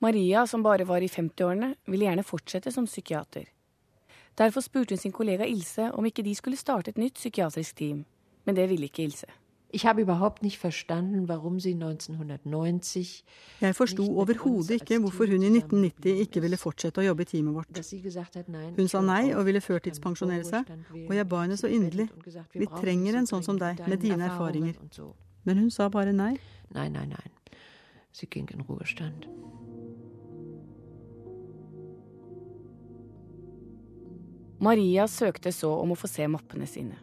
Maria, 0.04 0.44
som 0.48 0.64
bare 0.64 0.84
var 0.84 1.02
i 1.02 1.08
50-årene, 1.08 1.76
ville 1.88 2.10
gjerne 2.10 2.26
fortsette 2.28 2.74
som 2.76 2.88
psykiater. 2.90 3.48
Derfor 4.38 4.66
spurte 4.66 4.98
hun 4.98 5.00
sin 5.00 5.14
kollega 5.16 5.48
Ilse 5.48 5.92
om 5.94 6.06
ikke 6.06 6.26
de 6.26 6.34
skulle 6.36 6.60
starte 6.60 6.92
et 6.92 7.00
nytt 7.00 7.16
psykiatrisk 7.22 7.78
team, 7.80 8.04
men 8.44 8.58
det 8.58 8.68
ville 8.72 8.90
ikke 8.90 9.06
Ilse. 9.06 9.30
Ich 9.76 9.88
habe 9.88 10.02
überhaupt 10.02 10.44
nicht 10.44 10.60
verstanden, 10.60 11.28
warum 11.28 11.60
sie 11.60 11.74
1990 11.74 13.26
Jeg 13.60 13.76
forsto 13.76 14.04
overhodet 14.04 14.70
ikke 14.70 15.00
hvorfor 15.00 15.26
hun 15.26 15.42
i 15.42 15.50
1990 15.50 16.20
ikke 16.22 16.42
ville 16.44 16.58
fortsette 16.62 17.02
å 17.02 17.06
jobbe 17.08 17.26
i 17.26 17.30
teamet 17.32 17.56
vårt. 17.56 17.80
Hun 18.78 18.88
sa 18.92 19.02
nei 19.02 19.34
og 19.34 19.48
ville 19.48 19.62
førtidspensjonere 19.66 20.46
seg, 20.46 20.70
og 21.08 21.16
jeg 21.18 21.26
ba 21.32 21.40
henne 21.42 21.58
så 21.58 21.72
inderlig. 21.74 22.06
Vi 22.54 22.68
trenger 22.70 23.18
en 23.18 23.26
sånn 23.26 23.42
som 23.42 23.58
deg, 23.58 23.82
med 23.90 23.98
dine 24.04 24.28
erfaringer. 24.30 24.78
Men 25.44 25.64
hun 25.64 25.72
sa 25.74 25.88
bare 25.90 26.14
nei. 26.14 26.36
Nei, 26.78 26.86
nei, 26.94 27.08
nei. 27.10 27.24
Sie 28.14 28.30
ging 28.30 28.46
in 28.54 28.62
Ruhestand. 28.68 29.26
Maria 34.62 35.08
søkte 35.10 35.50
så 35.52 35.74
om 35.82 35.96
å 35.96 35.98
få 35.98 36.12
se 36.14 36.30
mappene 36.30 36.70
sine 36.70 37.02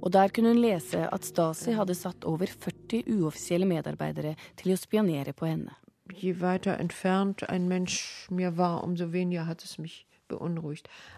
og 0.00 0.12
der 0.14 0.30
kunne 0.34 0.52
hun 0.54 0.62
lese 0.62 1.04
at 1.12 1.26
Stasi 1.26 1.74
hadde 1.76 1.94
satt 1.94 2.24
over 2.28 2.46
40 2.46 3.04
uoffisielle 3.18 3.66
medarbeidere 3.68 4.34
til 4.56 4.74
å 4.74 4.80
spionere 4.80 5.34
på 5.36 5.48
henne. 5.48 5.74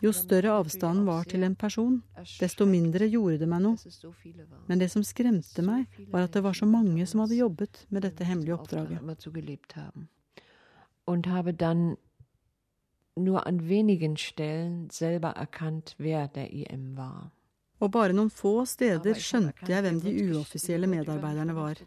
Jo 0.03 0.13
større 0.13 0.53
avstanden 0.55 1.07
var 1.07 1.25
til 1.31 1.43
en 1.47 1.57
person, 1.59 2.03
desto 2.41 2.67
mindre 2.67 3.09
gjorde 3.11 3.39
det 3.43 3.49
meg 3.51 3.65
noe. 3.65 3.77
Men 4.69 4.83
det 4.83 4.91
som 4.93 5.05
skremte 5.07 5.65
meg, 5.67 5.87
var 6.11 6.27
at 6.27 6.35
det 6.35 6.45
var 6.47 6.55
så 6.59 6.67
mange 6.67 7.07
som 7.11 7.25
hadde 7.25 7.39
jobbet 7.39 7.85
med 7.91 8.07
dette 8.07 8.27
hemmelige 8.27 8.55
oppdraget. 8.59 9.03
Und 11.07 11.27
habe 11.27 11.53
dann 11.53 11.97
nur 13.17 13.47
an 13.47 13.69
wenigen 13.69 14.17
Stellen 14.17 14.91
selber 14.91 15.31
erkannt, 15.37 15.95
wer 15.99 16.29
der 16.29 16.47
IM 16.53 16.97
war. 16.97 17.33
Og 17.81 17.89
bare 17.93 18.13
noen 18.13 18.29
få 18.33 18.61
steder 18.69 19.17
skjønte 19.17 19.71
jeg 19.73 19.85
hvem 19.87 20.01
de 20.05 20.13
uoffisielle 20.29 20.89
medarbeiderne 20.91 21.55
var. 21.57 21.81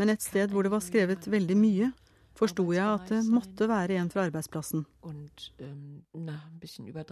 Men 0.00 0.12
et 0.14 0.24
sted 0.24 0.52
hvor 0.52 0.64
det 0.64 0.72
var 0.72 0.84
skrevet 0.84 1.28
veldig 1.28 1.56
mye, 1.60 1.90
forsto 2.38 2.64
jeg 2.72 2.86
at 2.86 3.10
det 3.12 3.20
måtte 3.28 3.68
være 3.68 3.98
en 4.00 4.08
fra 4.12 4.24
arbeidsplassen. 4.28 4.86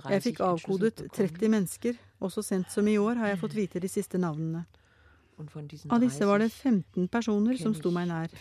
Jeg 0.06 0.24
fikk 0.24 0.40
avkodet 0.46 1.04
30 1.12 1.52
mennesker, 1.52 2.00
og 2.22 2.32
så 2.32 2.44
sent 2.46 2.72
som 2.72 2.88
i 2.88 2.96
år 3.02 3.20
har 3.20 3.34
jeg 3.34 3.42
fått 3.42 3.58
vite 3.58 3.82
de 3.82 3.90
siste 3.92 4.20
navnene. 4.22 4.64
Av 5.92 6.00
disse 6.00 6.24
var 6.24 6.40
det 6.40 6.48
15 6.48 7.10
personer 7.12 7.58
som 7.60 7.74
sto 7.76 7.92
meg 7.92 8.08
nær. 8.08 8.32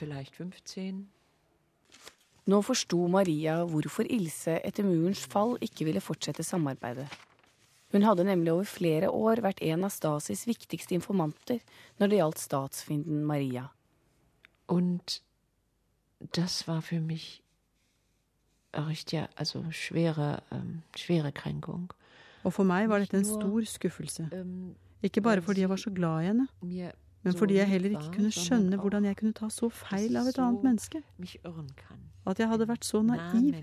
Nå 2.46 2.60
forsto 2.62 3.00
Maria 3.12 3.58
hvorfor 3.68 4.08
Ilse 4.08 4.60
etter 4.64 4.86
murens 4.86 5.26
fall 5.28 5.58
ikke 5.66 5.90
ville 5.90 6.04
fortsette 6.04 6.46
samarbeidet. 6.46 7.10
Hun 7.96 8.04
hadde 8.04 8.26
nemlig 8.28 8.52
over 8.52 8.68
flere 8.68 9.08
år 9.08 9.40
vært 9.40 9.62
en 9.64 9.86
av 9.88 9.94
Stasis 9.96 10.44
viktigste 10.50 10.98
informanter 10.98 11.62
når 11.96 12.12
det 12.12 12.18
gjaldt 12.20 12.42
statsfienden 12.44 13.22
Maria. 13.24 13.70
Und 14.68 15.22
das 16.36 16.68
war 16.68 16.82
für 16.82 17.00
mich 17.00 17.42
richtig, 18.76 19.30
also 19.38 19.64
schwere, 19.72 20.42
um, 20.52 20.82
schwere 20.96 21.32
Kränkung. 21.32 21.94
Og 22.44 22.54
for 22.54 22.68
meg 22.68 22.90
var 22.90 23.00
dette 23.00 23.18
en 23.18 23.26
stor 23.26 23.64
skuffelse. 23.64 24.28
Ikke 25.02 25.22
bare 25.22 25.42
fordi 25.42 25.62
jeg 25.62 25.70
var 25.70 25.80
så 25.80 25.90
glad 25.90 26.22
i 26.22 26.26
henne, 26.26 26.48
men 27.24 27.34
fordi 27.34 27.56
jeg 27.58 27.70
heller 27.70 27.90
ikke 27.96 28.12
kunne 28.18 28.32
skjønne 28.32 28.78
hvordan 28.78 29.06
jeg 29.06 29.18
kunne 29.18 29.34
ta 29.34 29.48
så 29.50 29.70
feil 29.70 30.18
av 30.20 30.28
et 30.28 30.38
annet 30.38 30.64
menneske. 30.68 31.02
At 32.28 32.40
jeg 32.40 32.50
hadde 32.52 32.68
vært 32.68 32.86
så 32.86 33.02
naiv 33.02 33.56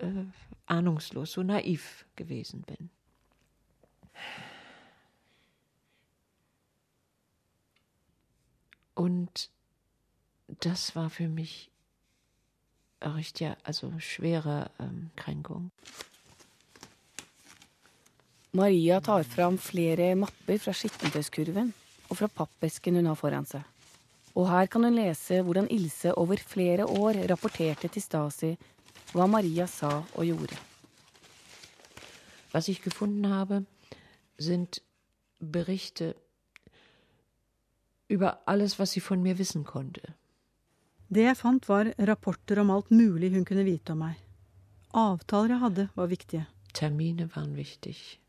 äh, 0.00 0.24
ahnungslos, 0.66 1.32
so 1.32 1.42
naiv 1.42 2.06
gewesen 2.16 2.62
bin. 2.62 2.90
Und 8.94 9.50
das 10.60 10.94
war 10.94 11.08
für 11.08 11.28
mich 11.28 11.70
richtig, 13.02 13.56
also 13.64 13.92
schwere 13.98 14.70
ähm, 14.78 15.10
Kränkung. 15.16 15.70
Maria 18.52 19.00
tar 19.00 19.24
fram 19.24 19.58
flere 19.58 20.16
mapper 20.16 20.58
fra 20.58 20.72
skittentøyskurven 20.74 21.70
og 22.10 22.16
fra 22.18 22.26
pappesken 22.26 22.98
hun 22.98 23.06
har 23.06 23.14
foran 23.14 23.46
seg. 23.46 23.62
Og 24.34 24.48
her 24.50 24.66
kan 24.66 24.84
hun 24.84 24.98
lese 24.98 25.40
hvordan 25.46 25.70
Ilse 25.70 26.12
over 26.18 26.42
flere 26.42 26.86
år 26.86 27.22
rapporterte 27.30 27.88
til 27.88 28.02
Stasi 28.02 28.50
hva 29.12 29.26
Maria 29.26 29.66
sa 29.66 30.02
og 30.14 30.24
gjorde. 30.26 30.58
Was 32.52 32.68
ich 32.68 32.82
gefunden 32.82 33.28
habe, 33.28 33.64
sind 34.38 34.82
Berichte 35.40 36.14
über 38.08 38.38
alles, 38.46 38.78
was 38.78 38.92
sie 38.92 39.00
von 39.00 39.22
mir 39.22 39.38
wissen 39.38 39.64
konnte. 39.64 40.14
Det 41.08 41.24
jeg 41.24 41.36
fant, 41.36 41.68
var 41.68 41.92
rapporter 41.98 42.60
om 42.60 42.70
alt 42.70 42.90
mulig 42.90 43.32
hun 43.34 43.44
kunne 43.44 43.64
vite 43.64 43.92
om 43.92 44.04
meg. 44.04 44.18
Avtaler 44.94 45.54
jeg 45.54 45.62
hadde, 45.64 45.88
var 45.96 46.06
viktige. 46.06 46.46
Termine 46.74 47.30
waren 47.34 47.56
wichtig. 47.56 48.19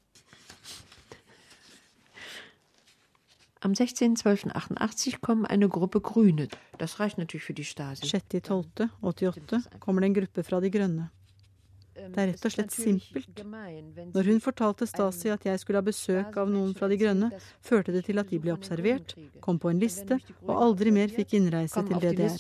Am 3.64 3.74
16.12.88 3.74 5.20
kom 5.22 5.46
en 5.46 5.70
gruppe 5.70 6.02
Grüne. 6.02 6.48
Das 6.80 7.00
reicht 7.00 7.18
natürlich 7.18 7.44
für 7.44 7.54
die 7.54 7.64
Stasi. 7.64 8.06
6.12.88 8.06 9.80
kommer 9.80 10.02
det 10.02 10.08
en 10.08 10.14
gruppe 10.14 10.44
fra 10.44 10.60
De 10.60 10.70
grønne. 10.70 11.12
Det 11.94 12.18
er 12.18 12.28
rett 12.32 12.46
og 12.48 12.52
slett 12.56 12.74
simpelt. 12.74 13.44
Når 14.16 14.30
hun 14.32 14.42
fortalte 14.42 14.88
Stasi 14.90 15.30
at 15.30 15.46
jeg 15.46 15.60
skulle 15.62 15.78
ha 15.78 15.86
besøk 15.86 16.38
av 16.42 16.50
noen 16.50 16.74
fra 16.74 16.90
De 16.90 16.98
grønne, 16.98 17.30
førte 17.62 17.94
det 17.94 18.06
til 18.08 18.18
at 18.18 18.32
de 18.32 18.40
ble 18.42 18.56
observert, 18.56 19.14
kom 19.46 19.60
på 19.62 19.70
en 19.70 19.80
liste 19.84 20.18
og 20.48 20.56
aldri 20.56 20.90
mer 20.96 21.14
fikk 21.14 21.36
innreise 21.38 21.86
til 21.86 22.02
DDR. 22.02 22.32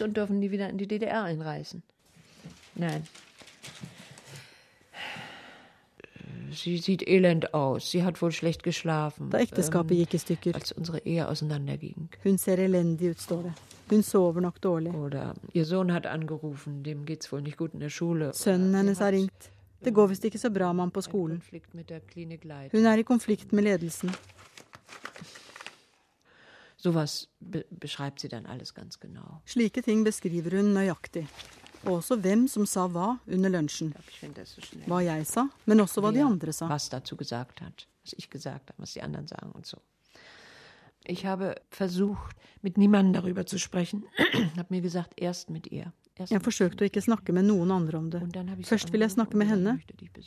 Sie 6.53 6.77
sieht 6.77 7.07
elend 7.07 7.53
aus. 7.53 7.91
Sie 7.91 8.03
hat 8.03 8.21
wohl 8.21 8.31
schlecht 8.31 8.63
geschlafen. 8.63 9.29
Da 9.29 9.39
ekteskapet 9.39 9.97
gikk 9.97 10.13
i 10.13 10.19
stykker. 10.19 10.55
Als 10.55 10.71
unsere 10.71 10.99
Ehe 11.05 11.27
auseinanderging. 11.27 12.09
Hun 12.23 12.37
ser 12.37 12.59
elendig 12.59 13.11
ut, 13.11 13.19
står 13.19 13.43
det. 13.43 13.53
Hun 13.89 14.03
sover 14.03 14.41
nok 14.41 14.61
dårlig. 14.61 14.93
Oder 14.93 15.33
ihr 15.53 15.65
Sohn 15.65 15.91
hat 15.93 16.05
angerufen. 16.05 16.83
Dem 16.83 17.05
geht's 17.05 17.31
wohl 17.31 17.41
nicht 17.41 17.57
gut 17.57 17.73
in 17.73 17.79
der 17.79 17.89
Schule. 17.89 18.33
Sønnen 18.33 18.75
hennes 18.75 18.99
har 18.99 19.11
ringt. 19.11 19.51
Det 19.83 19.93
går 19.93 20.07
visst 20.07 20.25
ikke 20.25 20.37
så 20.37 20.49
bra 20.49 20.73
med 20.73 20.83
ham 20.83 20.91
på 20.91 21.01
skolen. 21.01 21.41
Hun 22.71 22.85
er 22.85 22.97
i 22.97 23.03
konflikt 23.03 23.53
med 23.53 23.63
ledelsen. 23.63 24.11
Sowas 26.77 27.29
beschreibt 27.79 28.19
sie 28.19 28.27
dann 28.27 28.45
alles 28.45 28.73
ganz 28.73 28.99
genau. 28.99 29.41
Slike 29.45 29.81
ting 29.81 30.03
beskriver 30.03 30.57
hun 30.57 30.73
nøyaktig. 30.73 31.27
Og 31.85 31.97
også 31.97 32.17
hvem 32.21 32.47
som 32.47 32.65
sa 32.69 32.85
hva 32.87 33.15
under 33.27 33.49
lunsjen. 33.49 33.93
Hva 34.87 35.01
jeg 35.05 35.25
sa, 35.29 35.47
men 35.65 35.81
også 35.81 36.03
hva 36.03 36.11
de 36.13 36.21
andre 36.25 36.53
sa. 36.53 36.69
Ich 41.05 41.25
habe. 41.25 41.55
Ich 41.55 41.77
versucht, 41.77 42.35
mit 42.61 42.77
niemandem 42.77 43.13
darüber 43.13 43.45
zu 43.45 43.57
sprechen. 43.57 44.05
habe 44.57 44.67
mir 44.69 44.81
gesagt, 44.81 45.19
erst 45.19 45.49
mit 45.49 45.67
ihr. 45.71 45.91
Jeg 46.19 46.41
forsøkte 46.43 46.83
å 46.83 46.89
ikke 46.89 47.01
snakke 47.01 47.33
med 47.33 47.47
noen 47.47 47.71
andre 47.73 47.97
om 47.97 48.09
det. 48.11 48.21
Først 48.67 48.91
ville 48.93 49.07
jeg 49.07 49.15
snakke 49.15 49.37
med 49.39 49.47
henne, 49.49 49.77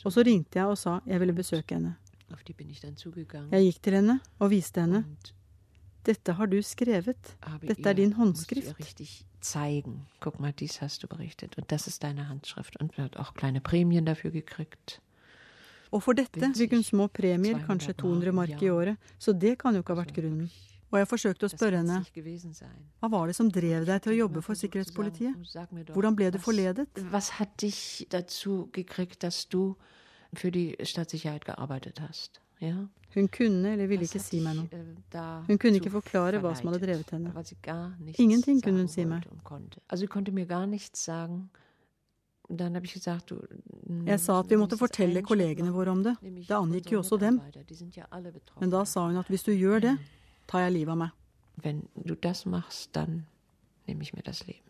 og 0.03 0.11
så 0.11 0.25
ringte 0.25 0.59
jeg 0.59 0.67
og 0.67 0.77
sa 0.81 0.97
jeg 1.07 1.21
ville 1.21 1.35
besøke 1.37 1.77
henne. 1.77 1.95
Jeg 3.53 3.67
gikk 3.69 3.79
til 3.85 3.97
henne 3.99 4.17
og 4.41 4.51
viste 4.51 4.81
henne. 4.81 5.05
Dette 6.05 6.35
har 6.37 6.49
du 6.51 6.57
skrevet. 6.65 7.35
Dette 7.61 7.89
er 7.89 7.97
din 7.97 8.13
håndskrift. 8.17 8.75
Zeigen. 9.45 10.07
Guck 10.19 10.39
mal, 10.39 10.53
dies 10.53 10.81
hast 10.81 11.03
du 11.03 11.07
berichtet. 11.07 11.57
Und 11.57 11.71
das 11.71 11.87
ist 11.87 12.03
deine 12.03 12.29
Handschrift. 12.29 12.79
Und 12.79 12.97
hat 12.97 13.17
auch 13.17 13.33
kleine 13.33 13.61
Prämien 13.61 14.05
dafür 14.05 14.31
gekriegt. 14.31 15.01
Og 15.95 16.03
for 16.03 16.17
dette 16.17 16.49
fikk 16.57 16.73
hun 16.75 16.83
små 16.83 17.07
premier, 17.07 17.59
kanskje 17.63 17.93
200 17.95 18.33
mark 18.35 18.61
i 18.61 18.69
året, 18.69 19.11
så 19.19 19.31
det 19.31 19.57
kan 19.61 19.75
jo 19.75 19.83
ikke 19.83 19.93
ha 19.93 20.01
vært 20.01 20.15
grunnen. 20.17 20.49
Og 20.91 20.99
jeg 20.99 21.07
forsøkte 21.09 21.47
å 21.47 21.51
spørre 21.51 21.81
henne 21.81 22.01
hva 23.01 23.09
var 23.11 23.27
det 23.27 23.35
som 23.35 23.49
drev 23.51 23.85
deg 23.87 24.03
til 24.03 24.13
å 24.13 24.17
jobbe 24.17 24.43
for 24.45 24.59
sikkerhetspolitiet? 24.59 25.35
Hvordan 25.91 26.15
ble 26.15 26.29
du 26.31 26.39
forledet? 26.39 26.87
Hva 27.11 27.21
hat 27.39 27.55
dich 27.61 28.07
dazu 28.11 28.69
gekriegt, 28.75 29.23
dass 29.23 29.45
du 29.49 29.75
für 30.33 30.51
die 30.51 30.75
Staatssicherheit 30.83 31.45
gearbeitet 31.45 32.01
hast? 32.01 32.41
Ja? 32.63 32.75
Hun 33.15 33.27
kunne 33.31 33.71
eller 33.73 33.87
ville 33.87 34.03
ikke 34.03 34.19
si 34.19 34.41
meg 34.43 34.57
noe. 34.57 34.67
Hun 35.47 35.57
kunne 35.61 35.79
ikke 35.79 35.91
forklare 35.93 36.41
hva 36.43 36.51
som 36.57 36.67
hadde 36.67 36.81
drevet 36.83 37.11
henne. 37.15 37.31
Ingenting 38.19 38.59
kunne 38.63 38.83
hun 38.83 38.89
si 38.91 39.05
meg. 39.07 39.23
Jeg 44.05 44.19
sa 44.21 44.39
at 44.39 44.51
vi 44.51 44.59
måtte 44.59 44.77
fortelle 44.77 45.23
kollegene 45.25 45.71
våre 45.73 45.91
om 45.95 46.03
det. 46.05 46.15
Det 46.21 46.57
angikk 46.57 46.91
jo 46.91 46.99
også 46.99 47.17
dem. 47.23 47.39
Men 48.59 48.69
da 48.75 48.83
sa 48.85 49.07
hun 49.07 49.17
at 49.17 49.31
hvis 49.31 49.47
du 49.47 49.53
gjør 49.55 49.79
det, 49.87 49.95
tar 50.47 50.67
jeg 50.67 50.75
livet 50.75 50.91
av 50.91 50.99
meg. 51.05 51.15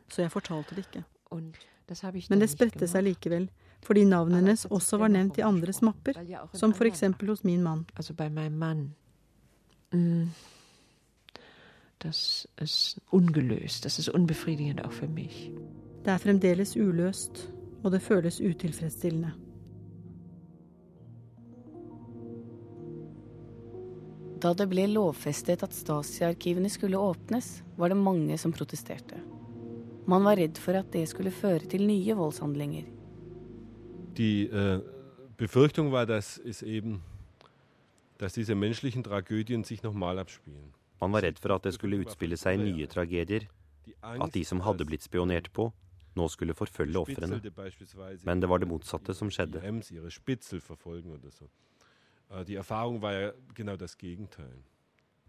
Så 0.07 0.21
jeg 0.21 0.31
fortalte 0.31 0.75
det 0.77 0.85
ikke. 0.85 1.03
Men 2.29 2.39
det 2.39 2.49
spredte 2.53 2.87
seg 2.87 3.03
likevel 3.09 3.49
fordi 3.83 4.05
navnet 4.05 4.41
hennes 4.41 4.65
også 4.65 4.97
var 4.97 5.11
nevnt 5.13 5.37
i 5.37 5.45
andres 5.45 5.81
mapper, 5.81 6.17
som 6.53 6.73
f.eks. 6.73 7.03
hos 7.27 7.43
min 7.43 7.63
mann. 7.63 7.85
Altså 7.95 8.13
bei 8.13 8.29
Mann. 8.29 8.93
Mm. 9.91 10.29
Das 11.97 12.47
ist 12.61 12.99
ungelöst. 13.11 13.85
Das 13.85 13.99
ist 13.99 14.09
unbefriedigend 14.09 14.85
auch 14.85 14.91
für 14.91 15.07
mich. 15.07 15.51
Det 16.03 16.11
er 16.11 16.19
fremdeles 16.19 16.75
uløst, 16.75 17.49
og 17.83 17.91
det 17.91 18.01
føles 18.01 18.41
utilfredsstillende. 18.41 19.31
Da 24.41 24.51
det 24.53 24.67
ble 24.69 24.85
lovfestet 24.91 25.63
at 25.65 25.73
Stasi-arkivene 25.73 26.69
skulle 26.69 26.99
åpnes, 27.01 27.63
var 27.77 27.89
det 27.89 27.97
mange 27.97 28.37
som 28.37 28.53
protesterte. 28.53 29.17
Man 30.05 30.23
var 30.27 30.37
redd 30.37 30.59
for 30.61 30.77
at 30.77 30.91
det 30.93 31.07
skulle 31.09 31.33
føre 31.33 31.65
til 31.65 31.87
nye 31.87 32.13
voldshandlinger. 32.13 32.94
Die 34.17 34.47
äh, 34.47 34.81
Befürchtung 35.37 35.91
war, 35.91 36.05
dass 36.05 36.37
es 36.37 36.61
eben, 36.61 37.03
dass 38.17 38.33
diese 38.33 38.55
menschlichen 38.55 39.03
Tragödien 39.03 39.63
sich 39.63 39.83
nochmal 39.83 40.19
abspielen. 40.19 40.73
Man 41.01 41.11
var 41.11 41.21
redd 41.23 41.39
for 41.39 41.51
at 41.51 41.65
det 41.65 41.73
skulle 41.75 41.99
utspille 41.99 42.37
seg 42.39 42.59
nye 42.61 42.87
tragedier, 42.87 43.49
at 44.01 44.31
de 44.33 44.43
som 44.47 44.61
hadde 44.63 44.85
blitt 44.87 45.03
spionert 45.03 45.51
på, 45.53 45.73
nå 46.15 46.27
skulle 46.31 46.55
forfølge 46.55 47.01
ofrene. 47.01 47.41
Men 48.23 48.39
det 48.41 48.49
var 48.49 48.63
det 48.63 48.69
motsatte 48.71 49.13
som 49.13 49.29
skjedde. 49.29 49.59
Äh, 49.59 49.81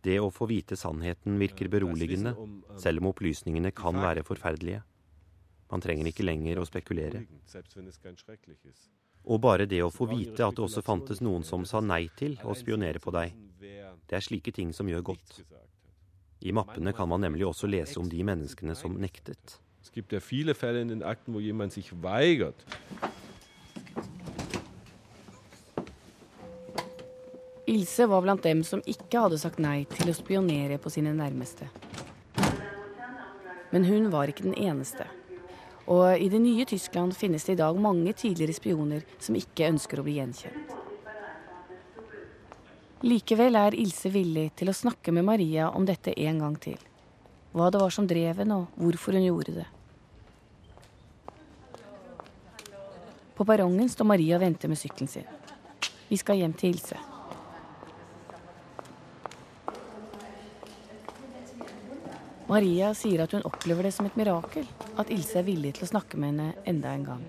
det 0.07 0.19
å 0.23 0.31
få 0.31 0.47
vite 0.47 0.77
sannheten 0.79 1.39
virker 1.43 1.69
beroligende, 1.69 2.37
ähm, 2.39 2.63
selv 2.79 3.03
om 3.03 3.11
opplysningene 3.11 3.73
kan 3.75 3.99
være 3.99 4.23
forferdelige. 4.25 4.85
Man 5.71 5.83
trenger 5.83 6.11
ikke 6.11 6.27
lenger 6.27 6.61
å 6.61 6.67
spekulere. 6.69 7.25
Og 9.27 9.41
bare 9.43 9.67
det 9.67 9.83
å 9.83 9.91
få 9.91 10.07
vite 10.11 10.47
at 10.47 10.55
det 10.55 10.63
også 10.63 10.85
fantes 10.87 11.21
noen 11.25 11.43
som 11.47 11.67
sa 11.67 11.83
nei 11.83 12.07
til 12.19 12.37
å 12.47 12.55
spionere 12.55 13.03
på 13.03 13.15
deg, 13.15 13.35
det 13.59 14.19
er 14.19 14.23
slike 14.23 14.55
ting 14.55 14.73
som 14.77 14.87
gjør 14.87 15.03
godt. 15.11 15.41
I 16.47 16.53
mappene 16.55 16.93
kan 16.95 17.09
man 17.11 17.25
nemlig 17.25 17.47
også 17.49 17.67
lese 17.67 17.99
om 17.99 18.09
de 18.11 18.23
menneskene 18.23 18.77
som 18.79 18.95
nektet. 19.01 19.59
Es 19.83 19.91
gibt 19.91 20.13
ja 20.13 20.21
viele 20.21 20.55
Fälle 20.55 20.81
in 20.81 20.89
den 20.89 21.03
Akten, 21.03 21.35
wo 21.35 21.41
jemand 21.41 21.73
sich 21.73 21.91
weigert. 22.03 22.65
Ilse 27.67 28.07
var 28.07 28.23
blant 28.23 28.43
dem 28.43 28.63
som 28.63 28.83
ikke 28.87 29.25
hadde 29.25 29.39
sagt 29.43 29.59
nei 29.59 29.85
til 29.91 30.11
å 30.11 30.15
spionere 30.15 30.79
på 30.79 30.91
sine 30.93 31.11
nærmeste. 31.17 31.67
Men 33.75 33.87
hun 33.89 34.11
var 34.13 34.31
ikke 34.31 34.47
den 34.47 34.55
eneste. 34.55 35.09
Og 35.87 36.19
i 36.19 36.27
det 36.29 36.41
nye 36.43 36.65
Tyskland 36.67 37.15
finnes 37.15 37.45
det 37.47 37.55
i 37.55 37.61
dag 37.61 37.79
mange 37.79 38.11
tidligere 38.19 38.57
spioner 38.57 39.05
som 39.23 39.39
ikke 39.39 39.69
ønsker 39.71 40.01
å 40.01 40.05
bli 40.07 40.17
gjenkjent. 40.19 40.75
Likevel 43.07 43.55
er 43.61 43.77
Ilse 43.79 44.11
villig 44.11 44.49
til 44.59 44.73
å 44.73 44.75
snakke 44.75 45.13
med 45.15 45.27
Maria 45.29 45.69
om 45.71 45.85
dette 45.87 46.15
en 46.27 46.41
gang 46.43 46.57
til. 46.59 46.79
Hva 47.55 47.69
det 47.71 47.79
var 47.79 47.93
som 47.95 48.09
drev 48.09 48.41
henne, 48.43 48.57
og 48.57 48.81
hvorfor 48.83 49.15
hun 49.15 49.27
gjorde 49.29 49.61
det. 49.61 49.67
På 53.37 53.45
perrongen 53.45 53.89
står 53.93 54.09
Maria 54.09 54.41
og 54.41 54.43
venter 54.43 54.73
med 54.73 54.81
sykkelen 54.81 55.13
sin. 55.13 55.29
Vi 56.09 56.19
skal 56.19 56.41
hjem 56.41 56.57
til 56.57 56.75
Ilse. 56.75 56.99
Maria 62.51 62.91
sier 62.95 63.23
at 63.23 63.37
hun 63.37 63.47
opplever 63.47 63.87
det 63.87 63.95
som 63.95 64.07
et 64.09 64.19
mirakel 64.19 64.67
at 64.97 65.11
Ilse 65.13 65.41
er 65.41 65.47
villig 65.47 65.75
til 65.77 65.87
å 65.87 65.91
snakke 65.91 66.19
med 66.21 66.33
henne 66.33 66.49
enda 66.65 66.95
en 66.97 67.05
gang. 67.05 67.25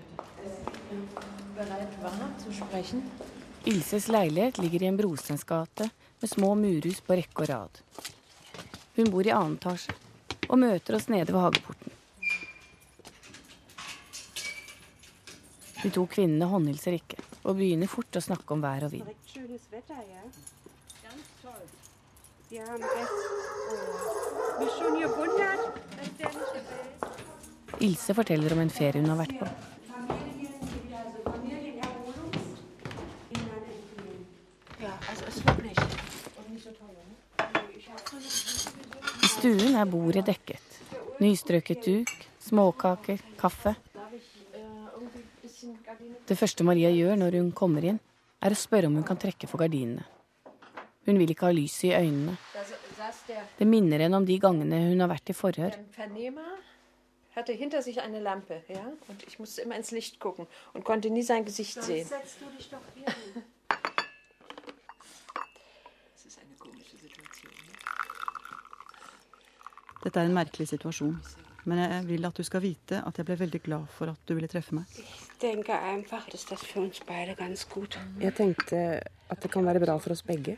Ilses 3.68 4.08
leilighet 4.08 4.58
ligger 4.62 4.82
i 4.82 4.88
en 4.88 4.96
brostensgate 4.96 5.90
med 6.20 6.30
små 6.30 6.54
murhus 6.58 7.00
på 7.04 7.18
rekke 7.18 7.44
og 7.44 7.50
rad. 7.50 7.80
Hun 8.96 9.10
bor 9.12 9.26
i 9.26 9.34
annen 9.34 9.58
etasje 9.58 9.94
og 10.48 10.58
møter 10.62 10.96
oss 10.96 11.08
nede 11.12 11.34
ved 11.34 11.44
hageporten. 11.44 11.96
De 15.82 15.90
to 15.94 16.06
kvinnene 16.10 16.48
håndhilser 16.50 16.96
ikke 16.96 17.20
og 17.44 17.58
begynner 17.60 17.90
fort 17.90 18.16
å 18.18 18.24
snakke 18.24 18.56
om 18.56 18.64
vær 18.64 18.88
og 18.88 18.96
vind. 18.96 19.12
Ilse 27.80 28.14
forteller 28.14 28.52
om 28.52 28.60
en 28.62 28.70
ferie 28.70 29.00
hun 29.00 29.10
har 29.12 29.18
vært 29.20 29.36
på. 29.38 29.46
I 39.22 39.30
stuen 39.30 39.78
er 39.78 39.86
bordet 39.86 40.24
dekket. 40.26 40.78
Nystrøket 41.22 41.86
duk, 41.86 42.14
småkaker, 42.42 43.22
kaffe. 43.38 43.74
Det 46.28 46.36
første 46.38 46.66
Maria 46.66 46.90
gjør 46.90 47.16
når 47.18 47.38
hun 47.38 47.52
kommer 47.56 47.86
inn, 47.86 48.00
er 48.42 48.54
å 48.54 48.58
spørre 48.58 48.90
om 48.90 48.98
hun 48.98 49.06
kan 49.06 49.18
trekke 49.18 49.46
for 49.50 49.62
gardinene. 49.62 50.06
Hun 51.08 51.18
vil 51.18 51.30
ikke 51.32 51.48
ha 51.48 51.54
lyset 51.54 51.88
i 51.88 51.94
øynene. 51.96 52.34
Det 53.58 53.66
minner 53.66 54.02
henne 54.04 54.18
om 54.18 54.26
de 54.26 54.36
gangene 54.42 54.82
hun 54.90 55.00
har 55.00 55.10
vært 55.10 55.30
i 55.32 55.36
forhør. 55.36 55.78
Hatte 57.38 57.52
hinter 57.52 57.82
sich 57.82 58.00
eine 58.00 58.20
Lampe, 58.20 58.62
ja, 58.68 58.92
und 59.08 59.22
ich 59.26 59.38
musste 59.38 59.62
immer 59.62 59.76
ins 59.76 59.90
Licht 59.90 60.18
gucken 60.20 60.46
und 60.72 60.84
konnte 60.84 61.08
nie 61.10 61.22
sein 61.22 61.44
Gesicht 61.44 61.76
Dann 61.76 61.84
sehen. 61.84 62.06
Setzt 62.06 62.40
du 62.40 62.46
dich 62.56 62.68
doch 62.68 62.80
hier 62.94 63.06
hin. 63.06 63.44
Das 66.14 66.26
ist 66.26 66.38
eine 66.38 66.54
komische 66.58 66.96
Situation. 66.96 67.52
Dette 70.04 70.20
er 70.20 70.24
en 70.26 70.34
merkelig 70.34 70.68
situasjon, 70.68 71.20
men 71.64 71.78
jeg 71.78 72.06
vil 72.08 72.24
at 72.26 72.36
du 72.38 72.42
skal 72.46 72.62
vite 72.62 73.02
at 73.06 73.18
jeg 73.18 73.26
ble 73.26 73.38
veldig 73.38 73.62
glad 73.62 73.86
for 73.90 74.06
at 74.12 74.20
du 74.26 74.34
ville 74.34 74.48
treffe 74.48 74.74
meg. 74.74 74.84
Jeg 78.20 78.34
tenkte 78.34 78.78
at 79.30 79.42
det 79.42 79.50
kan 79.52 79.66
være 79.66 79.80
bra 79.84 79.98
for 79.98 80.10
oss 80.14 80.22
begge. 80.22 80.56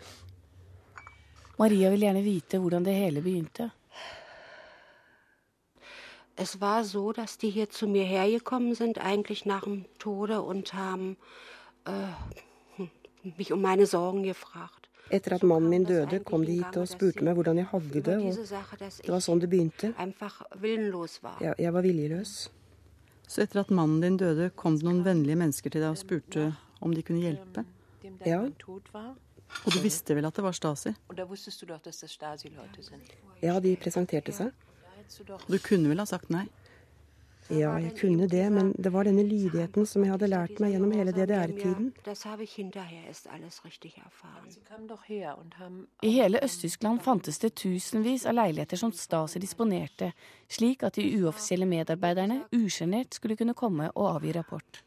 Maria 1.58 1.90
vil 1.92 2.06
gjerne 2.06 2.22
vite 2.24 2.58
hvordan 2.58 2.84
det 2.84 2.94
hele 2.96 3.20
begynte. 3.20 3.70
Es 6.36 6.60
war 6.60 6.84
so, 6.84 7.12
dass 7.12 7.38
die 7.38 7.50
hier 7.50 7.68
zu 7.68 7.86
mir 7.86 8.04
hergekommen 8.04 8.74
sind, 8.74 8.98
eigentlich 8.98 9.44
nach 9.44 9.64
dem 9.64 9.84
Tode 9.98 10.40
und 10.42 10.72
haben 10.74 11.16
äh, 11.84 12.82
mich 13.36 13.52
um 13.52 13.60
meine 13.60 13.86
Sorgen 13.86 14.22
gefragt. 14.22 14.80
Etter 15.10 15.34
at 15.34 15.42
mannen 15.42 15.68
min 15.68 15.84
døde, 15.84 16.20
kom 16.20 16.44
de 16.46 16.60
hit 16.60 16.76
og 16.78 16.86
spurte 16.86 17.24
meg 17.26 17.34
hvordan 17.34 17.58
jeg 17.58 17.66
hadde 17.72 18.02
det. 18.06 18.16
og 18.22 18.82
Det 19.02 19.10
var 19.10 19.22
sånn 19.24 19.40
det 19.42 19.48
begynte. 19.50 19.90
Ja, 21.42 21.54
jeg 21.58 21.72
var 21.74 21.82
viljeløs. 21.82 22.34
Så 23.26 23.42
etter 23.42 23.64
at 23.64 23.72
mannen 23.74 24.00
din 24.04 24.16
døde, 24.20 24.50
kom 24.54 24.78
det 24.78 24.86
noen 24.86 25.02
vennlige 25.04 25.38
mennesker 25.42 25.70
til 25.74 25.82
deg 25.82 25.90
og 25.90 25.98
spurte 25.98 26.52
om 26.80 26.94
de 26.94 27.02
kunne 27.02 27.24
hjelpe? 27.26 27.66
Ja. 28.26 28.44
Og 29.66 29.74
du 29.74 29.80
visste 29.82 30.14
vel 30.14 30.28
at 30.30 30.36
det 30.38 30.46
var 30.46 30.54
Stasi? 30.54 30.94
Ja, 33.42 33.58
de 33.58 33.76
presenterte 33.82 34.34
seg. 34.36 34.54
Du 35.46 35.58
kunne 35.58 35.90
vel 35.90 35.98
ha 35.98 36.06
sagt 36.06 36.30
nei? 36.30 36.46
Ja, 37.50 37.72
jeg 37.82 37.96
kunne 37.98 38.28
det, 38.30 38.44
men 38.52 38.68
det 38.78 38.92
var 38.94 39.08
denne 39.08 39.24
lydigheten 39.26 39.86
som 39.86 40.04
jeg 40.04 40.12
hadde 40.12 40.28
lært 40.30 40.60
meg 40.62 40.70
gjennom 40.70 40.92
hele 40.94 41.10
DDR-tiden. 41.10 41.88
I 46.06 46.12
hele 46.14 46.42
Øst-Tyskland 46.46 47.02
fantes 47.02 47.42
det 47.42 47.50
tusenvis 47.58 48.26
av 48.30 48.36
leiligheter 48.38 48.78
som 48.78 48.92
Stasi 48.94 49.42
disponerte, 49.42 50.12
slik 50.46 50.86
at 50.86 50.94
de 50.94 51.08
uoffisielle 51.18 51.66
medarbeiderne 51.66 52.44
usjenert 52.54 53.18
skulle 53.18 53.36
kunne 53.36 53.58
komme 53.58 53.90
og 53.96 54.12
avgi 54.14 54.36
rapport. 54.38 54.84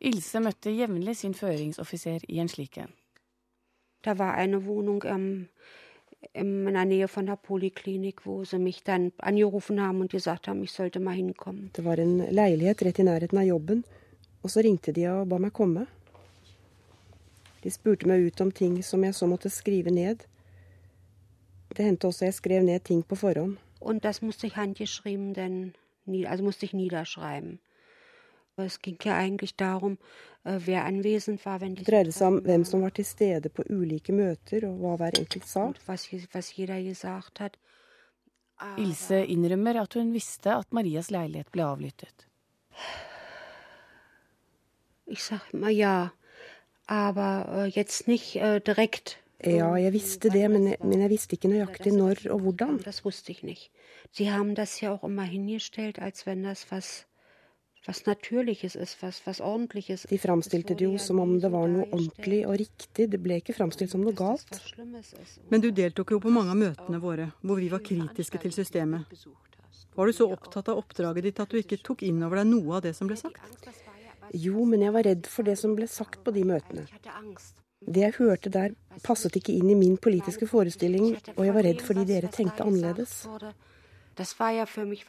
Ilse 0.00 0.40
møtte 0.40 0.72
jevnlig 0.72 1.18
sin 1.20 1.36
føringsoffiser 1.36 2.24
i 2.28 2.40
en 2.40 2.48
slik 2.48 2.80
en. 2.80 2.92
Det 4.04 4.16
var 4.18 4.40
en 4.40 4.56
wohnung 4.64 5.04
um, 5.04 5.46
in 6.32 6.64
der 6.64 6.84
Nähe 6.84 7.08
von 7.08 7.26
der 7.26 7.36
Poliklinik, 7.36 8.26
wo 8.26 8.44
sie 8.44 8.58
mich 8.58 8.82
dann 8.82 9.12
angerufen 9.18 9.80
haben 9.80 10.00
und 10.00 10.10
gesagt 10.10 10.48
haben, 10.48 10.62
ich 10.62 10.72
sollte 10.72 11.00
mal 11.00 11.14
hinkommen. 11.14 11.70
Det 11.72 11.84
var 11.84 11.98
en 11.98 12.18
leilighet 12.18 12.82
rett 12.82 12.98
i 12.98 13.02
nærheten 13.02 13.38
av 13.38 13.44
jobben, 13.44 13.84
og 14.42 14.50
så 14.50 14.60
ringte 14.60 14.92
de 14.92 15.08
og 15.08 15.28
ba 15.28 15.38
meg 15.38 15.52
komme. 15.52 15.86
De 17.64 17.70
spurte 17.70 18.06
meg 18.06 18.26
ut 18.26 18.40
om 18.40 18.50
ting 18.52 18.82
som 18.82 19.04
jeg 19.04 19.14
så 19.14 19.26
måtte 19.26 19.50
skrive 19.50 19.90
ned. 19.90 20.26
Det 21.76 21.84
hendte 21.84 22.06
også 22.06 22.24
jeg 22.24 22.34
skrev 22.34 22.62
ned 22.62 22.80
ting 22.84 23.02
på 23.06 23.16
forhånd. 23.16 23.56
Und 23.80 24.02
das 24.02 24.22
musste 24.22 24.46
ich 24.46 24.56
handgeschrieben, 24.56 25.34
denn, 25.34 25.74
also 26.26 26.44
musste 26.44 26.64
ich 26.64 26.72
niederschreiben. 26.72 27.58
Es 28.56 28.80
ging 28.80 28.98
ja 29.02 29.16
eigentlich 29.16 29.56
darum, 29.56 29.98
äh, 30.44 30.60
wer 30.64 30.84
anwesend 30.84 31.44
war, 31.44 31.60
wenn 31.60 31.74
Det 31.74 31.88
dreide 31.88 32.12
seg 32.12 32.26
om 32.28 32.40
hvem 32.44 32.64
som 32.64 32.82
var 32.82 32.94
til 32.94 33.04
stede 33.04 33.50
på 33.50 33.64
ulike 33.68 34.12
møter, 34.12 34.68
og 34.68 34.78
hva 34.78 34.96
hver 35.00 35.18
enkelt 35.18 35.48
sa. 35.48 35.72
Was, 35.86 36.06
was 36.32 36.56
jeder 36.56 36.82
gesagt 36.82 37.40
hat. 37.40 37.58
Ilse 38.78 39.24
innrømmer 39.26 39.80
at 39.82 39.94
hun 39.94 40.12
visste 40.14 40.54
at 40.54 40.72
Marias 40.72 41.10
leilighet 41.10 41.50
ble 41.52 41.64
avlyttet. 41.66 42.28
Jeg 45.06 45.18
sa 45.18 45.40
ja, 45.68 46.12
aber 46.86 47.64
äh, 47.64 47.66
jetzt 47.66 48.06
nicht 48.08 48.36
äh, 48.36 48.60
direkt. 48.60 49.18
Ja, 49.44 49.74
jeg 49.76 49.92
visste 49.92 50.30
det, 50.30 50.50
men 50.50 50.68
jeg, 50.68 50.78
men 50.80 51.00
jeg 51.00 51.10
visste 51.10 51.34
ikke 51.34 51.48
nøyaktig 51.48 51.92
når 51.92 52.22
og 52.30 52.40
hvordan. 52.40 52.78
Das 52.84 53.04
wusste 53.04 53.32
ich 53.32 53.42
nicht. 53.42 53.70
Sie 54.12 54.30
haben 54.30 54.54
das 54.54 54.80
ja 54.80 54.92
auch 54.92 55.04
immer 55.04 55.24
hingestellt, 55.24 55.98
als 55.98 56.24
wenn 56.24 56.44
das 56.44 56.70
was 56.70 57.06
was 57.86 58.06
Natürliches 58.06 58.76
ist, 58.76 59.02
was, 59.02 59.20
was 59.26 59.40
Ordentliches. 59.40 60.06
De 60.08 60.18
framstilte 60.18 60.74
det 60.74 60.84
jo 60.84 60.98
som 60.98 61.20
om 61.20 61.36
det 61.40 61.50
var 61.52 61.68
noe 61.68 61.86
ordentlig 61.90 62.42
og 62.48 62.58
riktig, 62.60 63.08
det 63.12 63.20
ble 63.22 63.40
ikke 63.42 63.56
framstilt 63.56 63.92
som 63.92 64.04
noe 64.04 64.16
galt. 64.16 64.60
Men 65.50 65.64
du 65.64 65.70
deltok 65.70 66.14
jo 66.16 66.20
på 66.24 66.32
mange 66.32 66.54
av 66.54 66.60
møtene 66.60 67.00
våre, 67.02 67.30
hvor 67.42 67.60
vi 67.60 67.70
var 67.72 67.84
kritiske 67.84 68.40
til 68.46 68.54
systemet. 68.56 69.26
Var 69.94 70.06
du 70.06 70.16
så 70.16 70.26
opptatt 70.32 70.70
av 70.72 70.80
oppdraget 70.80 71.28
ditt 71.28 71.42
at 71.42 71.52
du 71.52 71.60
ikke 71.60 71.82
tok 71.84 72.02
inn 72.06 72.22
over 72.26 72.40
deg 72.40 72.48
noe 72.50 72.78
av 72.78 72.86
det 72.86 72.94
som 72.96 73.10
ble 73.10 73.18
sagt? 73.20 73.68
Jo, 74.34 74.64
men 74.64 74.82
jeg 74.82 74.94
var 74.94 75.04
redd 75.06 75.28
for 75.30 75.46
det 75.46 75.58
som 75.60 75.76
ble 75.76 75.86
sagt 75.90 76.24
på 76.24 76.32
de 76.34 76.42
møtene. 76.48 76.86
Det 77.84 78.00
jeg 78.00 78.16
hørte 78.16 78.50
der, 78.50 78.72
passet 79.04 79.36
ikke 79.36 79.52
inn 79.52 79.68
i 79.70 79.76
min 79.76 79.98
politiske 80.00 80.48
forestilling, 80.48 81.12
og 81.36 81.42
jeg 81.44 81.54
var 81.54 81.66
redd 81.68 81.84
fordi 81.84 82.06
dere 82.08 82.32
tenkte 82.32 82.64
annerledes. 82.64 83.26
Det 84.16 84.26
var 84.38 84.64
for 84.70 84.88
meg 84.88 85.04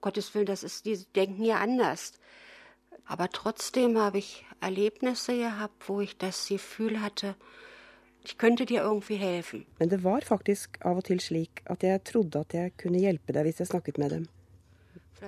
Gottes 0.00 0.34
Willen, 0.34 0.46
das 0.46 0.62
ist, 0.62 0.84
die 0.84 0.96
denken 1.14 1.44
ja 1.44 1.56
anders. 1.58 2.12
Aber 3.06 3.28
trotzdem 3.28 3.98
habe 3.98 4.18
ich 4.18 4.44
Erlebnisse 4.60 5.36
gehabt, 5.36 5.88
wo 5.88 6.00
ich 6.00 6.16
das 6.18 6.48
Gefühl 6.48 7.00
hatte, 7.00 7.36
ich 8.24 8.38
könnte 8.38 8.66
dir 8.66 8.82
irgendwie 8.82 9.16
helfen. 9.16 9.66
Men 9.78 9.88
det 9.88 10.04
var 10.04 10.20
faktisk 10.20 10.78
av 10.80 10.96
og 10.96 11.04
til 11.04 11.20
slik 11.20 11.62
at 11.66 11.82
jeg 11.82 12.02
trodde 12.04 12.40
at 12.40 12.54
jeg 12.54 12.72
kunne 12.76 12.98
hjelpe 12.98 13.32
deg 13.32 13.46
hvis 13.46 13.60
jeg 13.60 13.68
snakket 13.70 13.98
med 13.98 14.10
dem. 14.10 14.26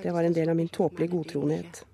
Det 0.03 0.13
var 0.13 0.27
en 0.27 0.35
del 0.35 0.49
av 0.49 0.57
min 0.57 0.69
tåpelige 0.69 1.11
godtroenhet. 1.11 1.85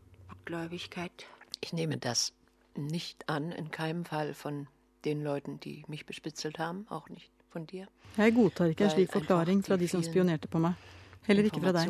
Ich 1.60 1.72
nehme 1.72 1.96
das 1.96 2.32
nicht 2.76 3.24
an, 3.28 3.52
in 3.52 3.70
keinem 3.70 4.04
Fall 4.04 4.34
von 4.34 4.66
den 5.04 5.22
Leuten, 5.22 5.60
die 5.60 5.84
mich 5.88 6.06
bespitzelt 6.06 6.58
haben, 6.58 6.86
auch 6.90 7.08
nicht 7.08 7.30
von 7.52 7.66
dir. 7.66 7.86
Jeg 8.16 8.34
godtar 8.34 8.64
ikke 8.64 8.84
en 8.84 8.90
slik 8.90 9.12
forklaring 9.12 9.64
fra 9.64 9.76
de 9.76 9.88
som 9.88 10.02
spionerte 10.02 10.48
på 10.48 10.58
meg. 10.58 10.72
Heller 11.24 11.46
ikke 11.48 11.60
fra 11.62 11.72
deg. 11.72 11.88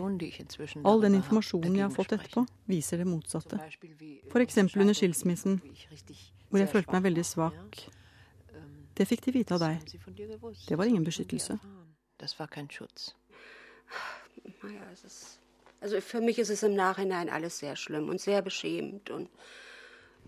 All 0.87 1.01
den 1.03 1.17
informasjonen 1.19 1.75
jeg 1.79 1.85
har 1.85 1.93
fått 1.95 2.13
etterpå, 2.15 2.45
viser 2.71 3.01
det 3.03 3.07
motsatte. 3.09 3.59
F.eks. 4.31 4.59
under 4.77 4.95
skilsmissen, 4.95 5.59
hvor 6.51 6.59
jeg 6.63 6.71
følte 6.71 6.95
meg 6.95 7.03
veldig 7.09 7.25
svak. 7.27 7.81
Det 8.95 9.09
fikk 9.11 9.25
de 9.27 9.35
vite 9.35 9.57
av 9.57 9.65
deg. 9.65 9.75
Det 10.69 10.79
var 10.79 10.87
ingen 10.87 11.07
beskyttelse. 11.07 11.59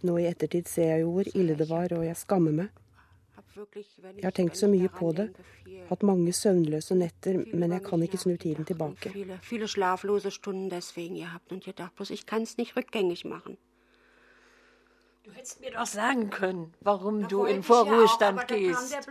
Nå 0.05 0.19
i 0.21 0.27
ettertid 0.29 0.69
ser 0.69 0.91
jeg 0.91 1.05
jo 1.07 1.13
hvor 1.15 1.31
ille 1.33 1.55
det 1.57 1.71
var, 1.71 1.95
og 1.97 2.03
jeg 2.05 2.19
skammer 2.21 2.53
meg. 2.59 2.83
Jeg 3.57 4.25
har 4.25 4.35
tenkt 4.37 4.59
så 4.59 4.69
mye 4.69 4.89
på 4.93 5.13
det, 5.17 5.31
hatt 5.89 6.03
mange 6.03 6.33
søvnløse 6.37 6.95
netter, 6.99 7.39
men 7.55 7.73
jeg 7.73 7.83
kan 7.87 8.03
ikke 8.03 8.21
snu 8.21 8.37
tiden 8.37 8.65
tilbake. 8.69 9.13
Du 15.27 15.33
hättest 15.33 15.61
mir 15.61 15.71
doch 15.71 15.87
sagen 15.87 16.31
können, 16.31 16.73
warum 16.81 17.27
du 17.29 17.47
in 17.47 17.63
Vorruhestand 17.69 18.39
gehst. 18.47 19.09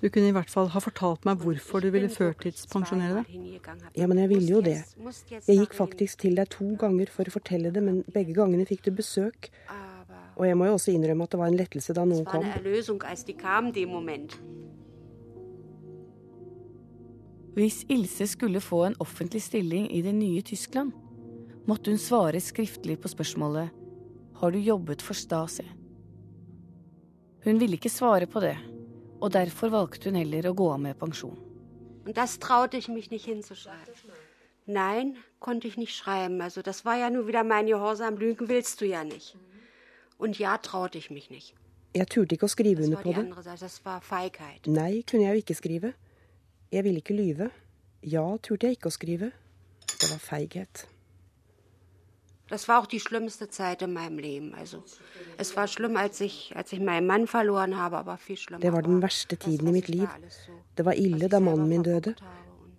Du 0.00 0.08
kunne 0.08 0.28
i 0.28 0.32
hvert 0.32 0.50
fall 0.50 0.70
ha 0.72 0.80
fortalt 0.80 1.26
meg 1.28 1.42
hvorfor 1.44 1.84
du 1.84 1.90
ville 1.92 2.08
førtidspensjonere 2.08 3.18
deg. 3.18 3.60
Ja, 3.96 4.06
men 4.06 4.22
jeg 4.22 4.30
ville 4.30 4.48
jo 4.48 4.62
det. 4.64 4.78
Jeg 5.48 5.58
gikk 5.58 5.76
faktisk 5.76 6.24
til 6.24 6.40
deg 6.40 6.48
to 6.48 6.70
ganger 6.80 7.12
for 7.12 7.28
å 7.28 7.34
fortelle 7.36 7.74
det, 7.76 7.82
men 7.84 8.00
begge 8.14 8.32
gangene 8.40 8.64
fikk 8.64 8.86
du 8.88 8.94
besøk. 9.02 9.50
Og 10.36 10.46
jeg 10.48 10.58
må 10.58 10.66
jo 10.66 10.76
også 10.78 10.92
innrømme 10.94 11.24
at 11.26 11.34
det 11.34 11.40
var 11.40 11.52
en 11.52 11.58
lettelse 11.58 11.94
da 11.94 12.04
noen 12.08 12.26
kom. 12.26 12.44
Hvis 17.54 17.84
Ilse 17.88 18.26
skulle 18.26 18.60
få 18.60 18.80
en 18.88 18.96
offentlig 19.00 19.42
stilling 19.42 19.86
i 19.94 20.02
det 20.02 20.14
nye 20.14 20.42
Tyskland, 20.42 20.90
måtte 21.68 21.94
hun 21.94 22.02
svare 22.02 22.40
skriftlig 22.42 22.98
på 23.00 23.08
spørsmålet 23.08 23.70
Har 24.34 24.50
du 24.50 24.58
jobbet 24.58 25.02
for 25.02 25.14
Stasi? 25.14 25.64
Hun 27.44 27.60
ville 27.60 27.76
ikke 27.78 27.92
svare 27.92 28.26
på 28.26 28.40
det, 28.40 28.56
og 29.20 29.32
derfor 29.32 29.70
valgte 29.70 30.10
hun 30.10 30.18
heller 30.18 30.50
å 30.50 30.56
gå 30.56 30.70
av 30.72 30.80
med 30.80 30.98
pensjon. 30.98 31.38
Das 32.14 32.38
traute 32.38 32.76
ich 32.76 32.88
mich 32.88 33.10
nicht 33.10 33.26
hinzuschreiben. 33.26 33.94
Nein, 34.66 35.16
konnte 35.40 35.68
ich 35.68 35.76
nicht 35.76 35.94
schreiben. 35.94 36.40
Also 36.40 36.62
das 36.62 36.84
war 36.84 36.96
ja 36.96 37.10
nur 37.10 37.26
wieder 37.26 37.44
mein 37.44 37.66
Gehorsam. 37.66 38.16
Lügen 38.16 38.48
willst 38.48 38.80
du 38.80 38.86
ja 38.86 39.04
nicht. 39.04 39.36
Und 40.18 40.38
ja 40.38 40.58
traute 40.58 40.98
ich 40.98 41.10
mich 41.10 41.30
nicht. 41.30 41.54
Jeg 41.94 42.08
turte 42.10 42.34
ikke 42.34 42.48
å 42.48 42.50
skrive 42.50 42.82
under 42.82 42.98
på 43.02 43.12
det. 43.14 43.22
Nei, 44.66 45.02
kunne 45.06 45.22
jeg 45.28 45.36
jo 45.36 45.42
ikke 45.44 45.54
skrive. 45.54 45.92
Jeg 46.72 46.84
ville 46.84 46.98
ikke 46.98 47.14
lyve. 47.14 47.50
Ja 48.02 48.24
turte 48.42 48.66
jeg 48.66 48.78
ikke 48.78 48.90
å 48.90 48.94
skrive. 48.94 49.30
Det 49.86 50.10
var 50.10 50.18
feighet. 50.18 50.88
Das 52.48 52.68
war 52.68 52.80
auch 52.80 52.86
die 52.86 53.00
schlimmste 53.00 53.48
Zeit 53.48 53.80
in 53.82 53.92
meinem 53.92 54.18
Leben. 54.18 54.54
Also, 54.54 54.82
es 55.38 55.56
war 55.56 55.66
schlimm, 55.66 55.96
als 55.96 56.20
ich, 56.20 56.52
als 56.54 56.72
ich 56.72 56.80
meinen 56.80 57.06
Mann 57.06 57.26
verloren 57.26 57.76
habe, 57.76 57.96
aber 57.96 58.18
viel 58.18 58.36
schlimmer. 58.36 58.60
Det 58.60 58.72
var 58.72 58.82
den 58.82 59.00
verste 59.00 59.36
tiden 59.36 59.68
i 59.68 59.72
mitt 59.72 59.88
liv. 59.88 60.08
Det 60.76 60.84
var 60.84 60.92
ille 60.92 61.28
da 61.28 61.40
mannen 61.40 61.68
min 61.68 61.82
døde. 61.82 62.14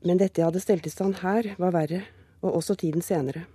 Men 0.03 0.19
dette 0.19 0.41
jeg 0.41 0.45
hadde 0.45 0.61
stelt 0.61 0.85
i 0.85 0.89
stand 0.89 1.15
her, 1.23 1.55
var 1.57 1.73
verre. 1.73 2.03
Og 2.41 2.55
også 2.55 2.75
tiden 2.75 3.01
senere. 3.01 3.47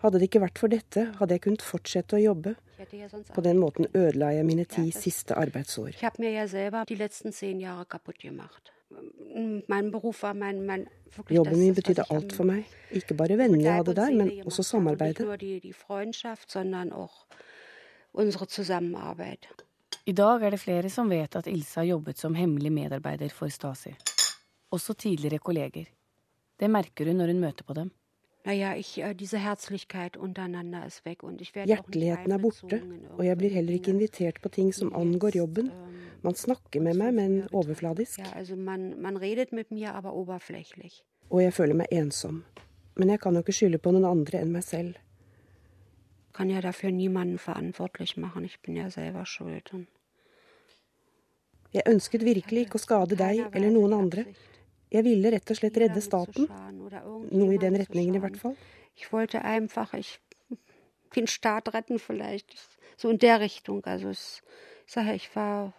Hadde 0.00 0.20
det 0.20 0.30
ikke 0.30 0.40
vært 0.40 0.60
for 0.60 0.72
dette, 0.72 1.02
hadde 1.18 1.36
jeg 1.36 1.42
kunnet 1.44 1.64
fortsette 1.64 2.16
å 2.16 2.20
jobbe. 2.22 2.54
På 3.34 3.42
den 3.44 3.58
måten 3.60 3.88
ødela 3.92 4.30
jeg 4.32 4.46
mine 4.48 4.64
ti 4.64 4.86
siste 4.96 5.36
arbeidsår. 5.36 5.98
Jobben 11.30 11.58
min 11.60 11.76
betydde 11.76 12.06
alt 12.10 12.32
for 12.32 12.48
meg. 12.48 12.64
Ikke 12.96 13.14
bare 13.18 13.36
vennene 13.38 13.62
jeg 13.66 13.82
hadde 13.82 13.94
der, 14.00 14.16
men 14.16 14.32
også 14.48 14.64
samarbeidet. 14.66 15.20
I 20.08 20.16
dag 20.16 20.42
er 20.42 20.56
det 20.56 20.64
flere 20.64 20.90
som 20.90 21.12
vet 21.12 21.36
at 21.36 21.46
Ilse 21.46 21.82
har 21.82 21.90
jobbet 21.92 22.18
som 22.18 22.34
hemmelig 22.34 22.72
medarbeider 22.72 23.30
for 23.36 23.52
Stasi. 23.52 23.92
Også 24.72 24.96
tidligere 24.96 25.38
kolleger. 25.44 25.86
Det 26.58 26.70
merker 26.70 27.10
hun 27.10 27.20
når 27.20 27.34
hun 27.34 27.44
møter 27.44 27.68
på 27.68 27.76
dem. 27.76 27.92
Äh, 28.44 28.56
Hjerteligheten 31.66 32.32
er 32.32 32.38
borte, 32.38 32.78
og 33.18 33.24
jeg 33.24 33.36
blir 33.36 33.50
heller 33.52 33.74
ikke 33.76 33.92
invitert 33.92 34.40
på 34.40 34.48
ting 34.48 34.72
som 34.74 34.94
angår 34.96 35.36
jobben. 35.36 35.68
Ähm, 35.68 36.00
man 36.22 36.34
snakker 36.34 36.80
med 36.80 36.96
meg, 36.96 37.14
men 37.14 37.48
overfladisk. 37.52 38.20
Og 41.30 41.42
jeg 41.42 41.52
føler 41.54 41.74
meg 41.74 41.86
ensom. 41.92 42.44
Men 42.96 43.08
jeg 43.08 43.20
kan 43.20 43.34
jo 43.34 43.40
ikke 43.44 43.52
skylde 43.52 43.78
på 43.78 43.92
noen 43.92 44.04
andre 44.08 44.40
enn 44.40 44.52
meg 44.52 44.64
selv. 44.64 44.96
Kan 46.34 46.50
jeg 46.50 46.62
derfor 46.62 46.90
niemanden 46.90 47.38
verantwortlich 47.46 48.16
machen. 48.16 48.44
Ich 48.44 48.60
bin 48.62 48.76
ja 48.76 48.90
selber 48.90 49.24
schuld. 49.24 49.86
Jeg 51.72 51.82
ønsket 51.86 52.24
virkelig 52.24 52.66
ikke 52.66 52.80
å 52.80 52.82
skade 52.82 53.16
deg 53.16 53.44
eller 53.54 53.70
noen 53.70 53.92
andre. 53.94 54.24
Jeg 54.90 55.04
ville 55.06 55.30
rett 55.30 55.50
og 55.50 55.56
slett 55.56 55.76
redde 55.78 56.00
staten. 56.02 56.48
Noe 56.90 57.54
i 57.54 57.58
den 57.58 57.76
retningen, 57.76 58.14
i 58.14 58.18
hvert 58.18 58.36
fall. 58.36 58.56
Ich 58.96 59.12
wollte 59.12 59.42
einfach 59.44 59.94
ich, 59.94 60.20
den 61.16 61.26
Staat 61.26 61.72
retten, 61.74 61.98
vielleicht. 61.98 62.56
So 62.96 63.08
in 63.08 63.18
der 63.18 63.40
Richtung. 63.40 63.84
Also, 63.84 64.10
ich 64.10 64.42
sage, 64.86 65.14
ich 65.14 65.34
war 65.34 65.72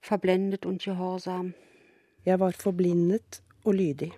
verblendet 0.00 0.66
und 0.66 0.82
gehorsam. 0.82 1.54
Jeg 2.24 2.40
var 2.40 2.52
forblindet 2.52 3.42
og 3.64 3.74
lydig. 3.74 4.12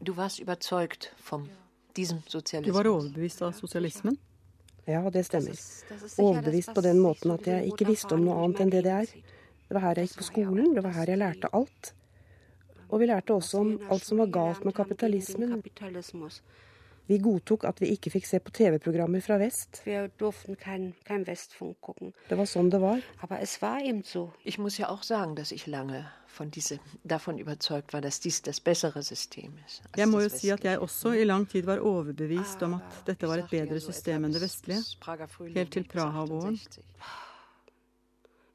Du 0.00 0.16
warst 0.16 0.38
überzeugt 0.40 1.12
vom 1.16 1.48
diesem 1.96 2.22
Sozialismus. 2.26 2.76
Du 2.76 2.82
var 2.82 2.90
overbevist 2.90 3.42
av 3.42 3.52
sosialismen? 3.52 4.18
Ja, 4.86 5.10
det 5.10 5.26
stemmer. 5.26 5.58
Overbevist 6.18 6.74
på 6.74 6.80
den 6.80 6.98
måten 6.98 7.30
at 7.30 7.46
jeg 7.46 7.66
ikke 7.66 7.86
visste 7.90 8.14
om 8.14 8.24
noe 8.24 8.38
annet 8.44 8.62
enn 8.64 8.70
det 8.72 8.84
det 8.86 8.92
er. 8.94 9.10
Det 9.68 9.76
var 9.76 9.84
her 9.84 10.00
jeg 10.00 10.08
gikk 10.08 10.20
på 10.22 10.28
skolen, 10.30 10.74
det 10.74 10.84
var 10.84 10.94
her 10.96 11.10
jeg 11.12 11.20
lærte 11.20 11.50
alt. 11.52 11.92
Og 12.88 13.00
vi 13.00 13.06
lærte 13.06 13.34
også 13.34 13.58
om 13.60 13.74
alt 13.90 14.04
som 14.04 14.18
var 14.18 14.30
galt 14.32 14.64
med 14.64 14.72
kapitalismen. 14.74 15.62
Vi 17.08 17.18
godtok 17.24 17.64
at 17.64 17.80
vi 17.80 17.86
ikke 17.94 18.10
fikk 18.12 18.26
se 18.28 18.38
på 18.44 18.52
TV-programmer 18.52 19.20
fra 19.24 19.38
vest. 19.40 19.80
Det 19.84 19.96
var 22.40 22.48
sånn 22.50 22.68
det 22.68 22.80
var. 22.82 23.00
Aber 23.24 23.40
es 23.40 23.56
war 23.62 23.80
eben 23.80 24.02
so. 24.04 24.32
Ich 24.44 24.58
muss 24.58 24.76
ja 24.78 24.88
auch 24.92 25.02
sagen, 25.02 25.34
dass 25.34 25.52
ich 25.52 25.66
lange 25.66 26.04
von 26.38 26.50
diese, 26.50 26.78
davon 27.04 27.38
überzeugt 27.38 27.92
war, 27.92 28.00
dass 28.00 28.20
dies 28.20 28.42
das 28.42 28.60
bessere 28.60 29.02
System 29.02 29.58
ist. 29.66 29.82
Jeg 29.96 30.08
må 30.08 30.20
jo 30.20 30.28
si 30.28 30.50
at 30.50 30.64
jeg 30.64 30.78
også 30.78 31.14
i 31.16 31.24
lang 31.24 31.48
tid 31.48 31.64
var 31.66 31.80
overbevist 31.80 32.62
om 32.62 32.74
at 32.74 33.00
dette 33.06 33.26
var 33.28 33.38
et 33.42 33.50
bedre 33.50 33.80
system 33.80 34.24
enn 34.28 34.36
det 34.36 34.42
vestlige, 34.44 34.82
helt 35.56 35.72
til 35.72 35.88
Praha-våren. 35.88 36.60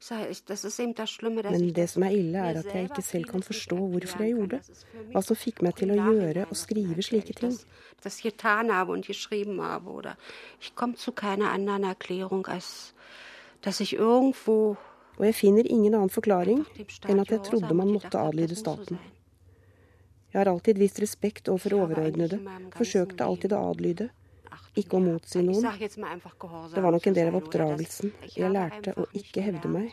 Men 0.04 1.72
det 1.72 1.86
som 1.90 2.04
er 2.04 2.12
ille, 2.12 2.38
er 2.38 2.58
at 2.60 2.66
jeg 2.68 2.88
ikke 2.90 3.02
selv 3.02 3.24
kan 3.30 3.42
forstå 3.42 3.76
hvorfor 3.76 4.24
jeg 4.24 4.34
gjorde 4.34 4.58
det. 4.58 4.82
Hva 5.14 5.22
som 5.24 5.38
fikk 5.38 5.62
meg 5.64 5.78
til 5.78 5.94
å 5.94 5.96
gjøre 5.96 6.44
og 6.44 6.58
skrive 6.60 7.04
slike 7.06 7.36
ting. 7.38 7.54
Og 15.14 15.24
jeg 15.28 15.34
finner 15.38 15.70
ingen 15.70 15.94
annen 15.94 16.10
forklaring 16.10 16.64
enn 17.08 17.22
at 17.22 17.30
jeg 17.30 17.44
trodde 17.46 17.76
man 17.78 17.92
måtte 17.94 18.18
adlyde 18.18 18.58
staten. 18.58 18.98
Jeg 20.34 20.40
har 20.40 20.50
alltid 20.50 20.80
vist 20.82 20.98
respekt 20.98 21.48
overfor 21.48 21.78
overordnede, 21.84 22.40
forsøkte 22.74 23.24
alltid 23.24 23.54
å 23.54 23.62
adlyde 23.70 24.10
ikke 24.76 24.96
å 24.98 25.02
motsi 25.04 25.42
noen. 25.42 25.62
Det 26.74 26.82
var 26.82 26.90
nok 26.92 27.06
en 27.06 27.14
del 27.14 27.28
av 27.28 27.36
oppdragelsen. 27.40 28.12
Jeg 28.36 28.50
lærte 28.50 28.94
å 28.98 29.06
ikke 29.12 29.42
hevde 29.44 29.68
meg. 29.68 29.92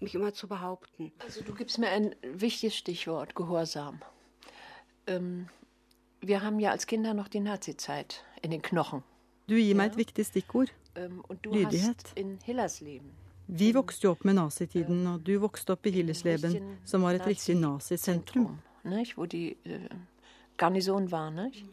Du 0.00 1.54
gibst 1.56 1.78
mir 1.78 1.88
ein 1.88 2.14
wichtiges 2.22 2.74
Stichwort, 2.82 3.34
Gehorsam. 3.34 4.02
Wir 5.06 6.42
haben 6.42 6.60
ja 6.60 6.70
als 6.70 6.86
Kinder 6.86 7.14
noch 7.14 7.28
die 7.28 7.40
Nazizeit 7.40 8.24
in 8.42 8.50
den 8.50 8.62
Knochen. 8.62 9.02
Du 9.48 9.54
gir 9.56 9.74
meg 9.76 9.92
et 9.92 9.98
viktig 9.98 10.24
stikkord. 10.24 10.70
Lydighet. 11.44 12.14
Vi 13.46 13.72
vokste 13.76 14.06
jo 14.06 14.12
opp 14.14 14.24
med 14.24 14.38
nazitiden, 14.38 15.06
og 15.06 15.20
du 15.26 15.36
vokste 15.42 15.74
opp 15.74 15.84
i 15.86 15.90
Hillesleben, 15.92 16.78
som 16.88 17.02
var 17.04 17.12
et 17.18 17.26
riktig 17.28 17.58
nazisentrum. 17.60 18.56
Hvor 19.14 19.26
de 19.26 19.54
Garnison 20.56 21.10
var. 21.12 21.30
Nicht? 21.30 21.64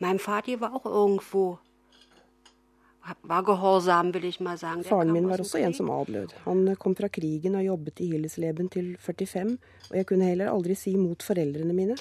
Mein 0.00 0.18
Vater 0.18 0.60
war 0.60 0.74
auch 0.74 0.86
irgendwo 0.86 1.58
var 3.22 3.42
gehorsam, 3.42 4.14
vil 4.14 4.24
jeg 4.24 4.34
mal 4.40 4.58
sagen. 4.58 4.84
Faren 4.84 5.12
min 5.12 5.28
var 5.28 5.40
også 5.40 5.58
en 5.58 5.74
som 5.74 5.90
adlød. 5.90 6.28
Han 6.44 6.76
kom 6.76 6.96
fra 6.96 7.08
krigen 7.08 7.54
og 7.54 7.64
jobbet 7.64 8.00
i 8.00 8.10
Hillesleben 8.12 8.68
til 8.68 8.96
45, 8.98 9.58
og 9.90 9.96
jeg 9.96 10.06
kunne 10.06 10.24
heller 10.24 10.52
aldri 10.52 10.74
si 10.74 10.92
imot 10.92 11.22
foreldrene 11.22 11.72
mine. 11.72 11.96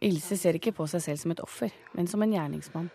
Ilse 0.00 0.36
ser 0.36 0.54
ikke 0.54 0.72
på 0.72 0.86
seg 0.86 1.02
selv 1.02 1.18
som 1.18 1.30
et 1.30 1.40
offer, 1.40 1.70
men 1.94 2.06
som 2.06 2.22
en 2.22 2.32
gjerningsmann. 2.32 2.90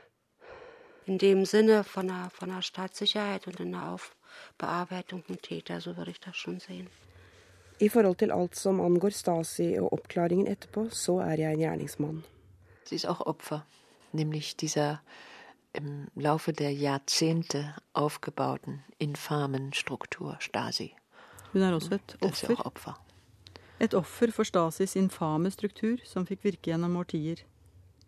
In 1.06 1.18
dem 1.18 1.45
Sinne 1.45 1.84
von 1.84 2.08
der, 2.08 2.30
von 2.39 2.49
der 2.49 2.62
Staatssicherheit 2.62 3.47
und 3.47 3.60
in 3.60 3.72
der 3.72 3.89
Aufbearbeitung 3.89 5.24
von 5.28 5.38
Täter, 5.41 5.82
so 5.82 5.97
würde 5.97 6.12
ich 6.12 6.20
das 6.20 6.36
schon 6.36 6.60
sehen. 6.60 6.88
I 7.80 7.89
forhold 7.89 8.16
til 8.16 8.32
alt 8.32 8.56
som 8.56 8.80
angår 8.82 9.10
Stasi 9.10 9.78
og 9.80 9.93
oppklaringen 9.93 10.47
etterpå, 10.47 10.89
så 10.89 11.18
er 11.20 11.36
jeg 11.41 11.54
en 11.54 11.60
gjerningsmann. 11.60 12.24
Sie 12.86 12.95
ist 12.95 13.07
auch 13.07 13.21
Opfer, 13.21 13.65
nämlich 14.11 14.57
dieser 14.57 15.01
im 15.73 16.07
Laufe 16.15 16.53
der 16.53 16.71
Jahrzehnte 16.71 17.75
aufgebauten 17.93 18.84
infamen 18.99 19.73
Struktur 19.73 20.38
Stasi. 20.39 20.95
Hun 21.53 21.61
er 21.61 21.75
også 21.75 21.95
et 21.95 22.17
offer. 22.21 22.65
offer. 22.65 22.99
Et 23.79 23.93
offer 23.93 24.31
for 24.31 24.45
Stasis 24.45 24.95
infame 24.95 25.51
struktur, 25.51 25.97
som 26.05 26.25
fikk 26.25 26.43
virke 26.43 26.61
gjennom 26.61 26.95
årtier. 26.95 27.38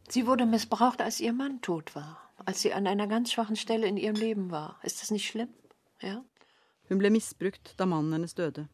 Sie 0.09 0.27
wurde 0.27 0.45
missbraucht, 0.45 1.01
als 1.01 1.19
ihr 1.19 1.33
Mann 1.33 1.61
tot 1.61 1.95
war, 1.95 2.17
als 2.45 2.61
sie 2.61 2.73
an 2.73 2.87
einer 2.87 3.07
ganz 3.07 3.31
schwachen 3.31 3.55
Stelle 3.55 3.87
in 3.87 3.97
ihrem 3.97 4.15
Leben 4.15 4.51
war. 4.51 4.79
Ist 4.83 5.01
das 5.01 5.11
nicht 5.11 5.27
schlimm? 5.27 5.49
Ja? 6.01 6.23
Hun 6.89 6.99
ble 6.99 7.09
misbrukt 7.09 7.73
da 7.77 7.85
mannen 7.85 8.13
hennes 8.13 8.35
døde. 8.35 8.67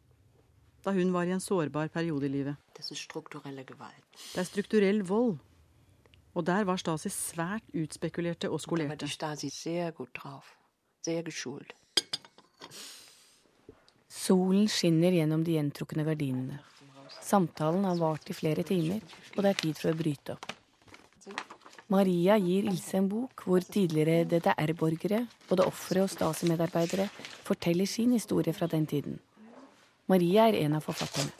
Da 0.82 0.92
hun 0.92 1.12
var 1.12 1.24
i 1.24 1.30
en 1.30 1.40
sårbar 1.40 1.88
periode 1.88 2.26
i 2.26 2.28
livet. 2.28 2.56
Det 2.76 2.90
er 2.90 2.94
strukturelle 2.94 3.64
gewalt. 3.64 4.04
Det 4.34 4.40
er 4.40 4.44
strukturell 4.44 5.08
vold. 5.08 5.38
Og 6.32 6.46
der 6.48 6.64
var 6.64 6.80
Stasi 6.80 7.10
svært 7.12 7.66
utspekulerte 7.76 8.48
og 8.48 8.60
skolerte. 8.60 9.08
Solen 14.08 14.68
skinner 14.70 15.12
gjennom 15.18 15.44
de 15.44 15.56
gjentrukne 15.58 16.06
gardinene. 16.06 16.60
Samtalen 17.22 17.84
har 17.84 18.00
vart 18.00 18.30
i 18.30 18.36
flere 18.36 18.64
timer, 18.66 19.00
og 19.36 19.42
det 19.44 19.50
er 19.50 19.60
tid 19.60 19.78
for 19.78 19.92
å 19.92 19.98
bryte 19.98 20.36
opp. 20.36 20.52
Maria 21.92 22.38
gir 22.40 22.68
Ilse 22.70 22.96
en 23.02 23.08
bok 23.10 23.44
hvor 23.44 23.64
tidligere 23.66 24.24
DDR-borgere, 24.30 25.26
både 25.48 25.66
ofre 25.68 26.06
og 26.06 26.10
Stasi-medarbeidere, 26.12 27.08
forteller 27.44 27.90
sin 27.90 28.14
historie 28.16 28.54
fra 28.56 28.68
den 28.70 28.86
tiden. 28.88 29.18
Maria 30.08 30.48
er 30.48 30.62
en 30.62 30.78
av 30.78 30.86
forfatterne. 30.86 31.34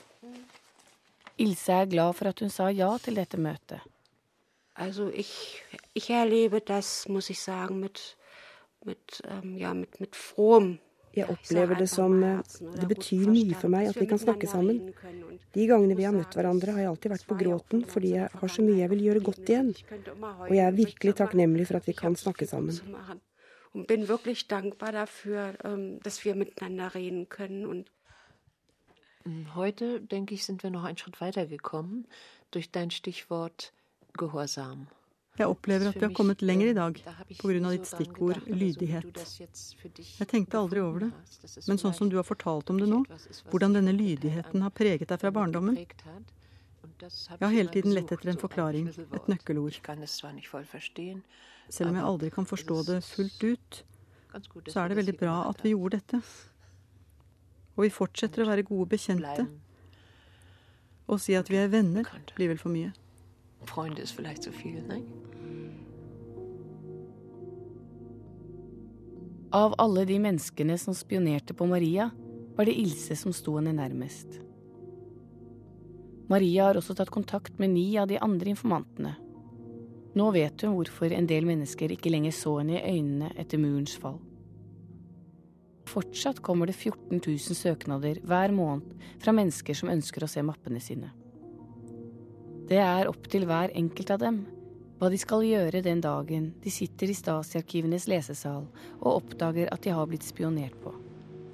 Ilse 1.41 1.73
er 1.73 1.89
glad 1.89 2.13
for 2.13 2.29
at 2.29 2.43
hun 2.43 2.53
sa 2.53 2.69
ja 2.69 2.91
til 3.01 3.17
dette 3.17 3.39
møtet. 3.41 3.81
Also 4.73 5.09
ich, 5.09 5.63
ich 5.93 6.09
erlebe 6.09 6.61
das, 6.61 7.07
muss 7.07 7.29
ich 7.29 7.41
sagen, 7.41 7.79
mit, 7.79 8.17
mit, 8.83 9.21
ähm, 9.27 9.57
ja, 9.57 9.73
mit, 9.73 9.99
mit 9.99 10.15
frohem 10.15 10.79
jeg 11.13 11.29
opplever 11.29 11.77
det 11.77 11.89
som 11.89 12.21
Det 12.79 12.87
betyr 12.89 13.27
mye 13.29 13.53
for 13.53 13.69
meg 13.69 13.87
at 13.91 13.99
vi 14.01 14.07
kan 14.09 14.17
snakke 14.17 14.47
sammen. 14.49 14.79
De 15.53 15.67
gangene 15.69 15.97
vi 15.97 16.07
har 16.07 16.15
møtt 16.15 16.33
hverandre, 16.33 16.73
har 16.73 16.81
jeg 16.81 16.89
alltid 16.89 17.13
vært 17.13 17.27
på 17.29 17.37
gråten 17.37 17.83
fordi 17.85 18.15
jeg 18.15 18.29
har 18.33 18.49
så 18.49 18.65
mye 18.65 18.79
jeg 18.79 18.89
vil 18.89 19.03
gjøre 19.07 19.21
godt 19.27 19.51
igjen. 19.53 19.69
Og 20.23 20.55
jeg 20.55 20.65
er 20.65 20.79
virkelig 20.79 21.15
takknemlig 21.21 21.67
for 21.69 21.77
at 21.77 21.87
vi 21.87 21.93
kan 21.93 22.15
snakke 22.15 22.49
sammen. 22.49 22.73
Und 23.73 23.87
bin 23.87 24.07
wirklich 24.07 24.47
dankbar 24.47 24.91
dafür, 24.91 25.55
ähm, 25.63 25.99
dass 26.03 26.25
wir 26.25 26.35
miteinander 26.35 26.93
reden 26.93 27.27
können. 27.29 27.65
Und 27.65 27.89
Heute, 29.55 30.01
denke 30.01 30.33
ich, 30.33 30.43
sind 30.43 30.63
wir 30.63 30.69
noch 30.69 30.83
einen 30.83 30.97
Schritt 30.97 31.21
weiter 31.21 31.45
gekommen 31.45 32.07
durch 32.51 32.71
dein 32.71 32.91
Stichwort 32.91 33.71
Jeg 35.33 35.49
opplever 35.49 35.89
at 35.89 35.95
vi 35.97 36.05
har 36.05 36.13
kommet 36.13 36.43
lenger 36.45 36.67
i 36.69 36.73
dag 36.77 36.99
pga. 37.39 37.69
ditt 37.71 37.87
stikkord 37.89 38.43
lydighet. 38.45 39.17
Jeg 40.19 40.27
tenkte 40.29 40.59
aldri 40.59 40.83
over 40.83 41.07
det, 41.07 41.09
men 41.65 41.81
sånn 41.81 41.95
som 41.97 42.11
du 42.11 42.19
har 42.19 42.27
fortalt 42.27 42.69
om 42.69 42.77
det 42.77 42.89
nå, 42.91 43.01
hvordan 43.49 43.73
denne 43.79 43.95
lydigheten 43.97 44.61
har 44.61 44.69
preget 44.69 45.09
deg 45.09 45.23
fra 45.23 45.33
barndommen. 45.33 45.79
Jeg 47.01 47.41
har 47.41 47.49
hele 47.49 47.73
tiden 47.73 47.97
lett 47.97 48.13
etter 48.13 48.29
en 48.29 48.37
forklaring, 48.37 48.93
et 48.93 49.27
nøkkelord. 49.33 49.81
Selv 51.73 51.89
om 51.89 51.97
jeg 51.97 52.05
aldri 52.05 52.29
kan 52.37 52.45
forstå 52.45 52.81
det 52.91 53.01
fullt 53.07 53.43
ut, 53.49 53.83
så 54.69 54.83
er 54.83 54.93
det 54.93 55.01
veldig 55.01 55.17
bra 55.17 55.37
at 55.49 55.65
vi 55.65 55.73
gjorde 55.73 55.97
dette. 55.97 56.21
Og 57.73 57.87
vi 57.87 57.89
fortsetter 57.89 58.45
å 58.45 58.51
være 58.53 58.69
gode 58.69 58.91
bekjente. 58.93 59.47
Å 61.09 61.17
si 61.17 61.33
at 61.33 61.49
vi 61.49 61.57
er 61.57 61.73
venner, 61.73 62.05
blir 62.37 62.53
vel 62.53 62.61
for 62.61 62.69
mye. 62.69 62.93
Freunde 63.65 64.01
ist 64.01 64.15
vielleicht 64.15 64.43
zu 64.43 64.51
viel, 64.51 64.81
ne? 64.87 65.01
Av 69.53 69.75
alle 69.77 70.05
de 70.05 70.17
menneskene 70.19 70.77
som 70.81 70.95
spionerte 70.97 71.53
på 71.53 71.67
Maria, 71.69 72.09
var 72.55 72.65
det 72.65 72.73
Ilse 72.73 73.15
som 73.15 73.33
sto 73.33 73.55
henne 73.59 73.73
nærmest. 73.77 74.39
Maria 76.29 76.69
har 76.69 76.79
også 76.79 76.95
tatt 76.97 77.11
kontakt 77.13 77.59
med 77.61 77.73
ni 77.75 77.85
av 78.01 78.07
de 78.09 78.17
andre 78.17 78.49
informantene. 78.53 79.13
Nå 80.17 80.29
vet 80.33 80.61
hun 80.65 80.75
hvorfor 80.77 81.13
en 81.13 81.29
del 81.29 81.45
mennesker 81.45 81.93
ikke 81.93 82.09
lenger 82.13 82.33
så 82.33 82.59
henne 82.59 82.79
i 82.79 82.97
øynene 82.97 83.29
etter 83.37 83.61
murens 83.61 83.93
fall. 83.97 84.17
Fortsatt 85.89 86.41
kommer 86.41 86.69
det 86.69 86.77
14 86.79 87.19
000 87.19 87.57
søknader 87.57 88.21
hver 88.25 88.53
måned 88.55 88.93
fra 89.21 89.33
mennesker 89.37 89.77
som 89.77 89.93
ønsker 89.93 90.25
å 90.25 90.31
se 90.31 90.41
mappene 90.45 90.81
sine. 90.81 91.11
Det 92.69 92.79
er 92.79 93.09
opp 93.11 93.27
til 93.31 93.47
hver 93.49 93.73
enkelt 93.75 94.11
av 94.13 94.21
dem 94.23 94.43
hva 95.03 95.09
de 95.11 95.17
skal 95.19 95.41
gjøre 95.43 95.81
den 95.83 95.99
dagen 95.99 96.45
de 96.63 96.71
sitter 96.71 97.09
i 97.11 97.15
Stasi-arkivenes 97.17 98.05
lesesal 98.07 98.69
og 99.01 99.09
oppdager 99.09 99.67
at 99.73 99.83
de 99.83 99.91
har 99.91 100.07
blitt 100.07 100.23
spionert 100.23 100.77
på. 100.79 100.93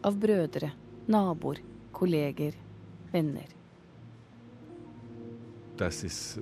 Av 0.06 0.14
brødre, 0.14 0.70
naboer, 1.10 1.58
kolleger, 1.92 2.54
venner. 3.10 3.50
Das 5.80 6.04
ist 6.04 6.40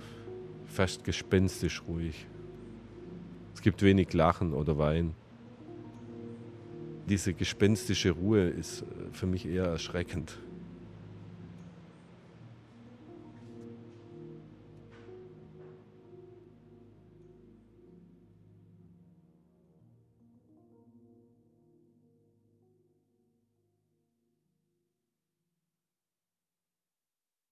fast 0.65 1.05
gespenstisch 1.05 1.81
ruhig. 1.87 2.25
Es 3.53 3.61
gibt 3.61 3.81
wenig 3.81 4.13
Lachen 4.13 4.53
oder 4.53 4.77
Wein. 4.77 5.13
Diese 7.07 7.33
gespenstische 7.33 8.11
Ruhe 8.11 8.49
ist 8.49 8.83
für 9.13 9.27
mich 9.27 9.45
eher 9.45 9.67
erschreckend. 9.67 10.37